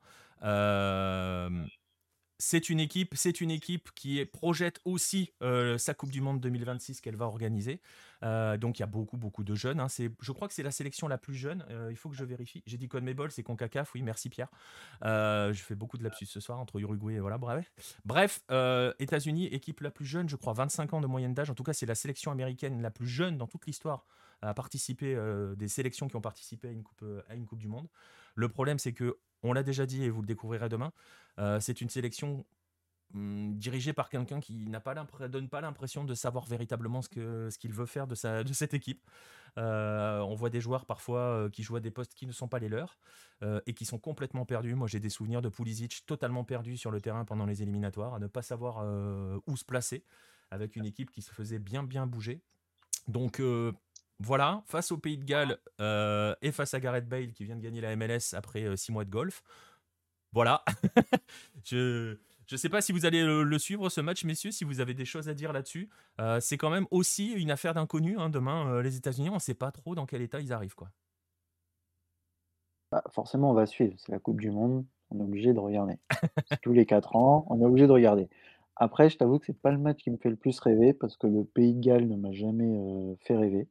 [2.37, 7.01] c'est une équipe, c'est une équipe qui projette aussi euh, sa Coupe du Monde 2026
[7.01, 7.81] qu'elle va organiser.
[8.23, 9.79] Euh, donc il y a beaucoup beaucoup de jeunes.
[9.79, 9.87] Hein.
[9.89, 11.65] je crois que c'est la sélection la plus jeune.
[11.69, 12.63] Euh, il faut que je vérifie.
[12.65, 13.93] J'ai dit CONMEBOL, c'est Concacaf.
[13.95, 14.49] Oui, merci Pierre.
[15.01, 17.37] je fais beaucoup de lapsus ce soir entre Uruguay et voilà.
[17.37, 17.71] Bref,
[18.05, 18.43] bref,
[18.99, 21.49] États-Unis, équipe la plus jeune, je crois 25 ans de moyenne d'âge.
[21.49, 24.05] En tout cas, c'est la sélection américaine la plus jeune dans toute l'histoire
[24.41, 25.17] à participer
[25.55, 27.87] des sélections qui ont participé à une coupe à une Coupe du Monde.
[28.35, 30.91] Le problème, c'est que on l'a déjà dit et vous le découvrirez demain.
[31.39, 32.45] Euh, c'est une sélection
[33.13, 34.95] hum, dirigée par quelqu'un qui n'a pas
[35.27, 38.53] donne pas l'impression de savoir véritablement ce qu'il ce qu'il veut faire de, sa, de
[38.53, 39.01] cette équipe.
[39.57, 42.49] Euh, on voit des joueurs parfois euh, qui jouent à des postes qui ne sont
[42.49, 42.97] pas les leurs
[43.67, 44.75] et qui sont complètement perdus.
[44.75, 48.19] Moi, j'ai des souvenirs de Pulisic totalement perdu sur le terrain pendant les éliminatoires, à
[48.19, 48.83] ne pas savoir
[49.45, 50.03] où se placer,
[50.49, 52.41] avec une équipe qui se faisait bien bien bouger.
[53.07, 53.41] Donc
[54.19, 55.59] voilà, face au Pays de Galles
[56.41, 59.11] et face à Gareth Bale qui vient de gagner la MLS après six mois de
[59.11, 59.43] golf,
[60.35, 60.65] voilà.
[61.63, 62.17] je
[62.51, 65.05] ne sais pas si vous allez le, suivre ce match, messieurs, si vous avez des
[65.05, 65.89] choses à dire là-dessus.
[66.19, 68.17] Euh, c'est quand même aussi une affaire d'inconnu.
[68.19, 70.75] Hein, demain, euh, les États-Unis, on ne sait pas trop dans quel état ils arrivent.
[70.75, 70.89] Quoi.
[72.91, 73.95] Bah, forcément, on va suivre.
[73.97, 74.85] C'est la Coupe du Monde.
[75.09, 75.95] On est obligé de regarder.
[76.61, 78.27] Tous les 4 ans, on est obligé de regarder.
[78.75, 81.15] Après, je t'avoue que c'est pas le match qui me fait le plus rêver parce
[81.15, 83.69] que le Pays de Galles ne m'a jamais euh, fait rêver.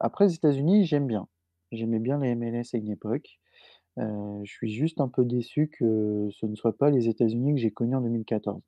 [0.00, 1.28] après, les États-Unis, j'aime bien.
[1.70, 3.38] J'aimais bien les MLS à une époque.
[3.98, 7.60] Euh, je suis juste un peu déçu que ce ne soit pas les États-Unis que
[7.60, 8.60] j'ai connus en 2014.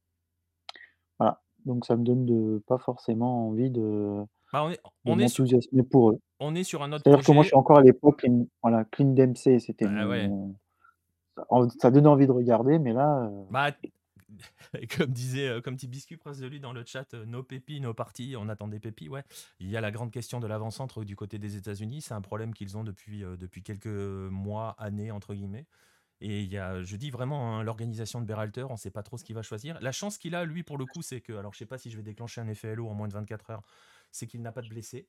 [1.19, 4.23] Voilà, donc ça me donne de pas forcément envie de
[4.53, 6.21] bah, on est on est sur m'enthousiasmer pour eux.
[6.41, 8.27] on est sur un autre C'est-à-dire que moi, je suis encore à l'époque
[8.63, 10.29] voilà, Clint Dempsey, c'était Ah ouais.
[11.79, 13.71] ça donnait envie de regarder, mais là, euh Bah
[14.97, 17.81] comme disait, euh, comme petit biscuit presque de lui dans le chat, euh, nos pépis,
[17.81, 19.25] nos partis, on attend des pépis, ouais.
[19.59, 22.03] Il y a la grande question de l'avant-centre du côté des États-Unis.
[22.03, 25.67] C'est un problème qu'ils ont depuis, euh, depuis quelques mois, années, entre guillemets.
[26.23, 29.03] Et il y a, je dis vraiment, hein, l'organisation de Berhalter, on ne sait pas
[29.03, 29.81] trop ce qu'il va choisir.
[29.81, 31.91] La chance qu'il a, lui, pour le coup, c'est que, alors je sais pas si
[31.91, 33.63] je vais déclencher un effet LO en moins de 24 heures,
[34.11, 35.09] c'est qu'il n'a pas de blessés.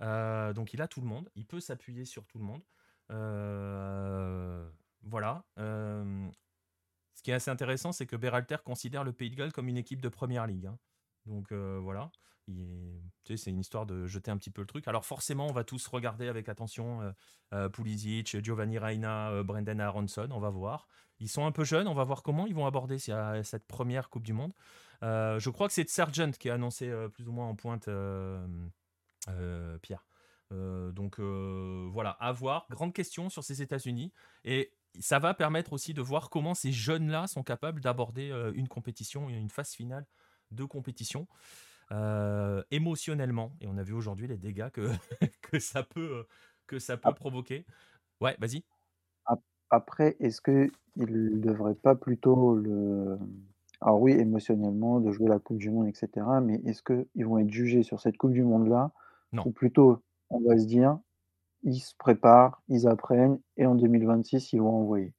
[0.00, 2.62] donc il a tout le monde, il peut s'appuyer sur tout le monde.
[5.04, 5.44] voilà.
[7.18, 9.76] Ce qui est assez intéressant, c'est que Berhalter considère le Pays de Galles comme une
[9.76, 10.66] équipe de première ligue.
[10.66, 10.78] Hein.
[11.26, 12.12] Donc euh, voilà,
[13.24, 14.86] c'est une histoire de jeter un petit peu le truc.
[14.86, 17.10] Alors forcément, on va tous regarder avec attention euh,
[17.54, 20.86] euh, Pulisic, Giovanni Reina, Brendan Aronson, on va voir.
[21.18, 24.22] Ils sont un peu jeunes, on va voir comment ils vont aborder cette première Coupe
[24.22, 24.52] du Monde.
[25.02, 27.90] je crois que c'est Sargent qui a annoncé plus ou moins en pointe
[29.82, 30.06] Pierre.
[30.52, 32.68] donc voilà, à voir.
[32.70, 34.12] Grande question sur ces États-Unis.
[34.44, 38.68] Et ça va permettre aussi de voir comment ces jeunes-là sont capables d'aborder euh, une
[38.68, 40.06] compétition, une phase finale
[40.50, 41.26] de compétition
[41.92, 43.52] euh, émotionnellement.
[43.60, 44.90] Et on a vu aujourd'hui les dégâts que,
[45.42, 46.26] que ça peut,
[46.66, 47.64] que ça peut provoquer.
[48.20, 48.64] Ouais, vas-y.
[49.70, 53.18] Après, est-ce qu'il ne devrait pas plutôt le.
[53.80, 56.26] Alors, oui, émotionnellement, de jouer la Coupe du Monde, etc.
[56.42, 58.92] Mais est-ce qu'ils vont être jugés sur cette Coupe du Monde-là?
[59.32, 59.46] Non.
[59.46, 60.98] Ou plutôt, on va se dire,
[61.62, 65.12] ils se préparent, ils apprennent et en 2026, ils vont envoyer.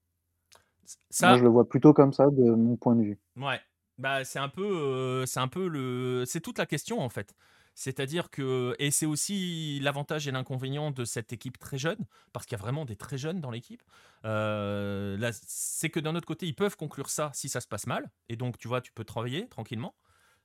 [1.22, 3.20] Moi, je le vois plutôt comme ça de mon point de vue.
[3.36, 3.60] Ouais,
[3.98, 7.36] bah c'est un peu, euh, c'est un peu le, c'est toute la question en fait.
[7.76, 12.58] C'est-à-dire que, et c'est aussi l'avantage et l'inconvénient de cette équipe très jeune, parce qu'il
[12.58, 13.82] y a vraiment des très jeunes dans l'équipe.
[14.26, 18.10] Euh, c'est que d'un autre côté, ils peuvent conclure ça si ça se passe mal,
[18.28, 19.96] et donc tu vois, tu peux travailler tranquillement.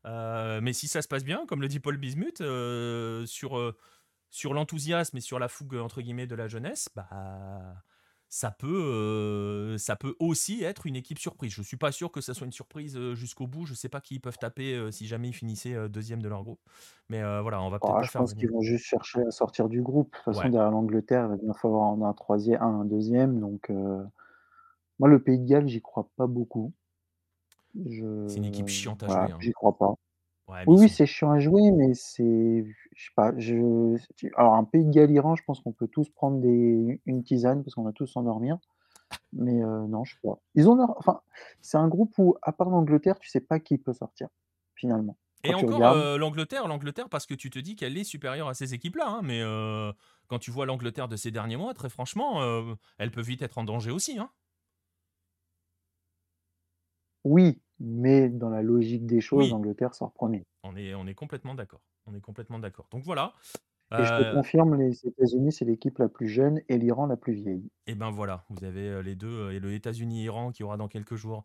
[0.07, 2.43] Euh, mais si ça se passe bien, comme le dit Paul Bismuth,
[3.27, 3.75] sur
[4.35, 7.09] sur l'enthousiasme et sur la fougue entre guillemets de la jeunesse, bah
[8.29, 11.53] ça peut, euh, ça peut aussi être une équipe surprise.
[11.53, 13.65] Je suis pas sûr que ça soit une surprise euh, jusqu'au bout.
[13.65, 16.43] Je sais pas qui ils peuvent taper euh, si jamais ils finissaient deuxième de leur
[16.43, 16.59] groupe.
[17.11, 19.83] Mais voilà, on va peut-être ah, Je pense qu'ils vont juste chercher à sortir du
[19.83, 20.11] groupe.
[20.11, 23.39] De toute façon, derrière l'Angleterre, il va falloir en un troisième, un, deuxième.
[23.39, 23.71] Donc,
[24.99, 26.73] moi, le Pays de Galles, j'y crois pas beaucoup.
[27.73, 29.33] C'est une équipe chiante à jouer.
[29.33, 29.39] Hein.
[29.39, 29.95] J'y crois pas.
[30.67, 32.65] Oui, oui, c'est chiant à jouer, mais c'est
[32.95, 33.97] je sais pas, je
[34.37, 34.93] alors un pays de
[35.37, 38.59] je pense qu'on peut tous prendre des une tisane parce qu'on va tous s'endormir.
[39.33, 40.41] Mais heu, non, je sais pas.
[40.55, 41.21] Ils ont enfin,
[41.61, 44.29] c'est un groupe où, à part l'Angleterre, tu sais pas qui peut sortir,
[44.77, 45.19] finalement.
[45.47, 45.81] Et encore,
[46.17, 49.43] l'Angleterre l'Angleterre parce que tu te dis qu'elle est supérieure à ces équipes-là, hein, mais
[50.29, 52.43] quand tu vois l'Angleterre de ces derniers mois, très franchement,
[52.99, 54.31] elle peut vite être en danger aussi, hein.
[57.25, 60.47] Oui, mais dans la logique des choses, l'Angleterre sort premier.
[60.63, 61.83] On est, on est complètement d'accord.
[62.07, 62.89] On est complètement d'accord.
[62.91, 63.35] Donc voilà.
[63.97, 67.17] Et je te Euh, confirme, les États-Unis, c'est l'équipe la plus jeune et l'Iran la
[67.17, 67.71] plus vieille.
[67.87, 70.89] et ben voilà, vous avez euh, les deux, euh, et le États-Unis-Iran qui aura dans
[70.89, 71.45] quelques jours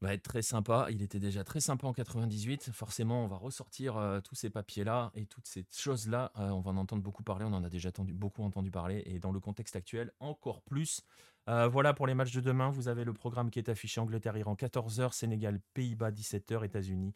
[0.00, 0.86] va être très sympa.
[0.90, 2.70] Il était déjà très sympa en 98.
[2.72, 6.30] Forcément, on va ressortir euh, tous ces papiers-là et toutes ces choses-là.
[6.38, 7.44] Euh, on va en entendre beaucoup parler.
[7.44, 9.02] On en a déjà beaucoup entendu parler.
[9.06, 11.02] Et dans le contexte actuel, encore plus.
[11.48, 12.68] Euh, voilà pour les matchs de demain.
[12.68, 17.14] Vous avez le programme qui est affiché Angleterre-Iran 14h, Sénégal, Pays-Bas 17h, États-Unis,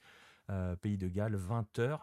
[0.50, 1.98] euh, Pays de Galles 20h.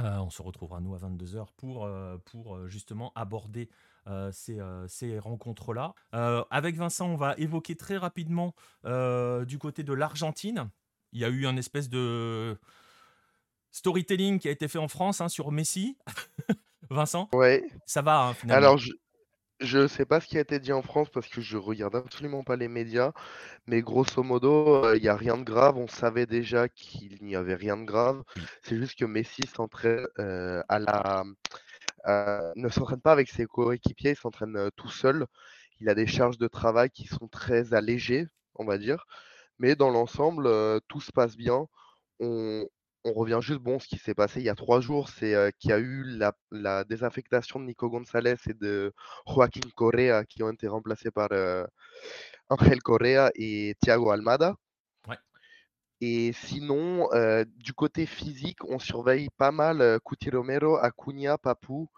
[0.00, 3.70] Euh, on se retrouvera nous à 22h pour, euh, pour justement aborder
[4.08, 4.58] euh, ces,
[4.88, 5.94] ces rencontres-là.
[6.50, 8.54] Avec Vincent, on va évoquer très rapidement
[8.84, 10.68] du côté de l'Argentine.
[11.12, 12.58] Il y a eu un espèce de
[13.70, 15.96] storytelling qui a été fait en France hein, sur Messi.
[16.90, 17.64] Vincent, Ouais.
[17.86, 18.58] ça va hein, finalement?
[18.66, 18.92] Alors, je
[19.60, 22.42] je sais pas ce qui a été dit en France parce que je regarde absolument
[22.44, 23.12] pas les médias,
[23.66, 25.76] mais grosso modo, il y a rien de grave.
[25.78, 28.22] On savait déjà qu'il n'y avait rien de grave.
[28.62, 31.24] C'est juste que Messi s'entraîne euh, à la,
[32.06, 35.26] euh, ne s'entraîne pas avec ses coéquipiers, il s'entraîne euh, tout seul.
[35.80, 38.26] Il a des charges de travail qui sont très allégées,
[38.56, 39.06] on va dire.
[39.58, 41.66] Mais dans l'ensemble, euh, tout se passe bien.
[42.20, 42.66] On,
[43.04, 45.50] on revient juste, bon, ce qui s'est passé il y a trois jours, c'est euh,
[45.58, 48.92] qu'il y a eu la, la désaffectation de Nico González et de
[49.26, 51.66] Joaquín Correa qui ont été remplacés par euh,
[52.48, 54.54] Ángel Correa et Thiago Almada.
[55.06, 55.18] Ouais.
[56.00, 61.90] Et sinon, euh, du côté physique, on surveille pas mal Cuti Romero, Acuna, Papou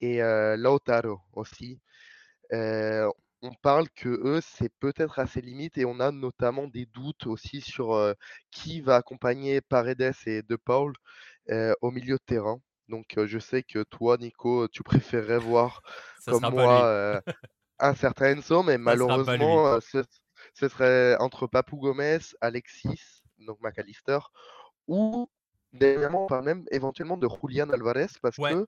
[0.00, 0.18] et
[0.56, 1.80] Lautaro aussi.
[3.42, 7.26] On parle que eux, c'est peut-être à ses limites et on a notamment des doutes
[7.26, 8.12] aussi sur euh,
[8.50, 10.92] qui va accompagner Paredes et De Paul
[11.50, 12.60] euh, au milieu de terrain.
[12.88, 15.82] Donc euh, je sais que toi, Nico, tu préférerais voir
[16.18, 17.22] Ça comme moi
[17.78, 20.04] un certain Enzo, mais Ça malheureusement, ce,
[20.54, 24.18] ce serait entre Papou Gomez, Alexis, donc McAllister,
[24.88, 25.30] ou
[25.72, 28.50] dernièrement, parle même éventuellement de Julian Alvarez parce Ouais.
[28.50, 28.66] que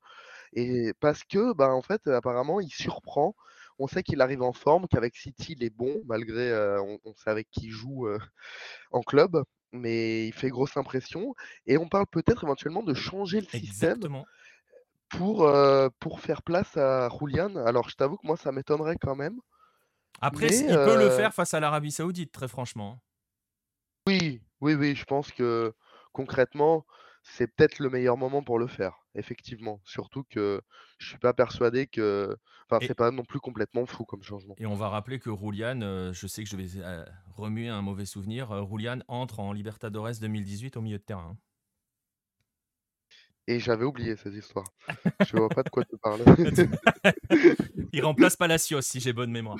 [0.54, 3.34] et parce que bah en fait apparemment il surprend.
[3.82, 7.14] On sait qu'il arrive en forme, qu'avec City il est bon malgré euh, on, on
[7.14, 8.18] sait avec qui il joue euh,
[8.92, 11.34] en club, mais il fait grosse impression
[11.66, 14.22] et on parle peut-être éventuellement de changer le système
[15.08, 17.56] pour euh, pour faire place à Julian.
[17.56, 19.38] Alors je t'avoue que moi ça m'étonnerait quand même.
[20.20, 23.00] Après, Mais, il peut le faire face à l'Arabie Saoudite, très franchement.
[24.06, 25.74] Oui, oui, oui, je pense que
[26.12, 26.86] concrètement,
[27.22, 29.80] c'est peut-être le meilleur moment pour le faire, effectivement.
[29.84, 30.60] Surtout que
[30.98, 32.36] je suis pas persuadé que,
[32.68, 34.54] enfin, c'est pas non plus complètement fou comme changement.
[34.58, 37.04] Et on va rappeler que Roulian, euh, je sais que je vais euh,
[37.36, 41.36] remuer un mauvais souvenir, euh, Roulian entre en Libertadores 2018 au milieu de terrain.
[43.48, 44.66] Et j'avais oublié cette histoire.
[45.26, 46.22] Je vois pas de quoi tu parles.
[47.92, 49.58] Il remplace Palacios, si j'ai bonne mémoire.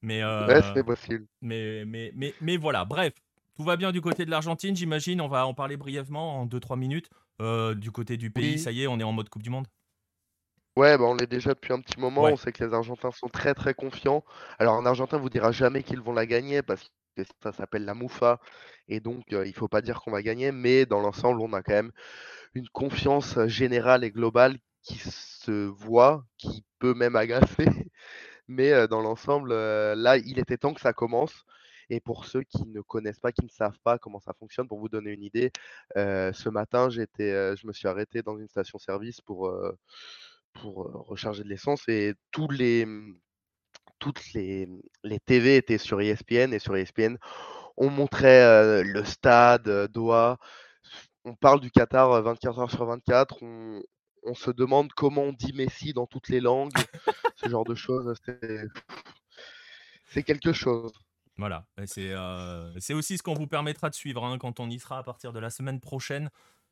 [0.00, 1.26] Mais, euh, Ouais, c'est possible.
[1.42, 3.12] mais, mais, mais, mais voilà, bref,
[3.56, 5.20] tout va bien du côté de l'Argentine, j'imagine.
[5.20, 7.10] On va en parler brièvement en 2-3 minutes.
[7.40, 8.58] Euh, du côté du pays, Oui.
[8.58, 9.66] ça y est, on est en mode Coupe du Monde.
[10.76, 12.22] Ouais, bah, on l'est déjà depuis un petit moment.
[12.22, 12.32] Ouais.
[12.32, 14.24] On sait que les Argentins sont très très confiants.
[14.58, 17.94] Alors un Argentin vous dira jamais qu'ils vont la gagner parce que ça s'appelle la
[17.94, 18.40] Moufa
[18.88, 21.62] et donc euh, il faut pas dire qu'on va gagner, mais dans l'ensemble on a
[21.62, 21.92] quand même
[22.54, 27.66] une confiance générale et globale qui se voit, qui peut même agacer,
[28.48, 31.44] mais euh, dans l'ensemble euh, là il était temps que ça commence.
[31.90, 34.78] Et pour ceux qui ne connaissent pas, qui ne savent pas comment ça fonctionne, pour
[34.78, 35.50] vous donner une idée,
[35.96, 39.76] euh, ce matin euh, je me suis arrêté dans une station-service pour euh,
[40.54, 42.86] pour recharger de l'essence et tous les,
[44.00, 44.68] toutes les,
[45.04, 47.16] les TV étaient sur ESPN et sur ESPN,
[47.76, 50.38] on montrait le stade, Doha.
[51.24, 53.42] On parle du Qatar euh, 24 heures sur 24.
[53.42, 53.82] On,
[54.24, 56.72] on se demande comment on dit Messi dans toutes les langues.
[57.36, 58.14] ce genre de choses,
[60.06, 60.92] c'est quelque chose.
[61.40, 64.78] Voilà, c'est euh, c'est aussi ce qu'on vous permettra de suivre hein, quand on y
[64.78, 66.30] sera à partir de la semaine prochaine.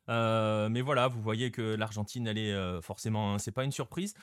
[0.09, 3.71] Euh, mais voilà, vous voyez que l'Argentine, elle est euh, forcément, hein, c'est pas une
[3.71, 4.13] surprise,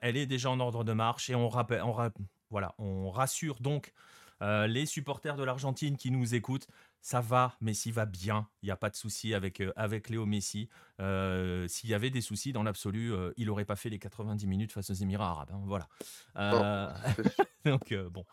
[0.00, 2.10] elle est déjà en ordre de marche et on rappelle, on ra-
[2.50, 3.92] voilà, on rassure donc
[4.40, 6.68] les supporters de l'Argentine qui nous écoutent.
[7.00, 10.68] Ça va, Messi va bien, il n'y a pas de souci avec, avec Léo Messi.
[10.98, 14.90] S'il y avait des soucis dans l'absolu, il n'aurait pas fait les 90 minutes face
[14.90, 15.50] aux Émirats arabes.
[15.52, 15.88] hein, voilà.
[17.64, 18.24] Donc bon.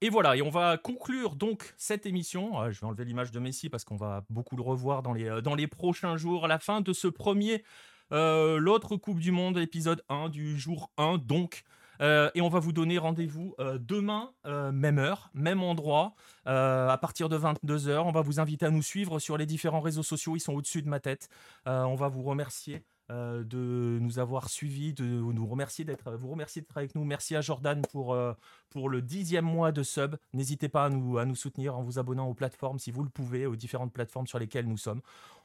[0.00, 2.62] Et voilà, et on va conclure donc cette émission.
[2.62, 5.28] Euh, je vais enlever l'image de Messi parce qu'on va beaucoup le revoir dans les,
[5.28, 6.44] euh, dans les prochains jours.
[6.44, 7.64] À la fin de ce premier,
[8.12, 11.64] euh, l'autre Coupe du Monde, épisode 1 du jour 1 donc.
[12.00, 16.14] Euh, et on va vous donner rendez-vous demain, même heure, même endroit,
[16.46, 17.98] à partir de 22h.
[18.06, 20.82] On va vous inviter à nous suivre sur les différents réseaux sociaux, ils sont au-dessus
[20.82, 21.28] de ma tête.
[21.66, 26.60] On va vous remercier euh, de nous avoir suivis, de nous remercier d'être, vous remercier
[26.60, 27.04] d'être avec nous.
[27.04, 28.34] Merci à Jordan pour, euh,
[28.68, 30.16] pour le dixième mois de sub.
[30.34, 33.08] N'hésitez pas à nous, à nous soutenir en vous abonnant aux plateformes si vous le
[33.08, 35.00] pouvez, aux différentes plateformes sur lesquelles nous sommes.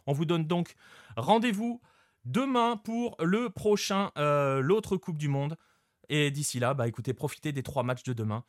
[0.07, 0.76] On vous donne donc
[1.16, 1.80] rendez-vous
[2.26, 5.57] demain pour le prochain, euh, l'autre Coupe du Monde.
[6.09, 8.43] Et d'ici là, bah écoutez, profitez des trois matchs de demain.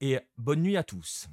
[0.00, 1.28] Et bonne nuit à tous.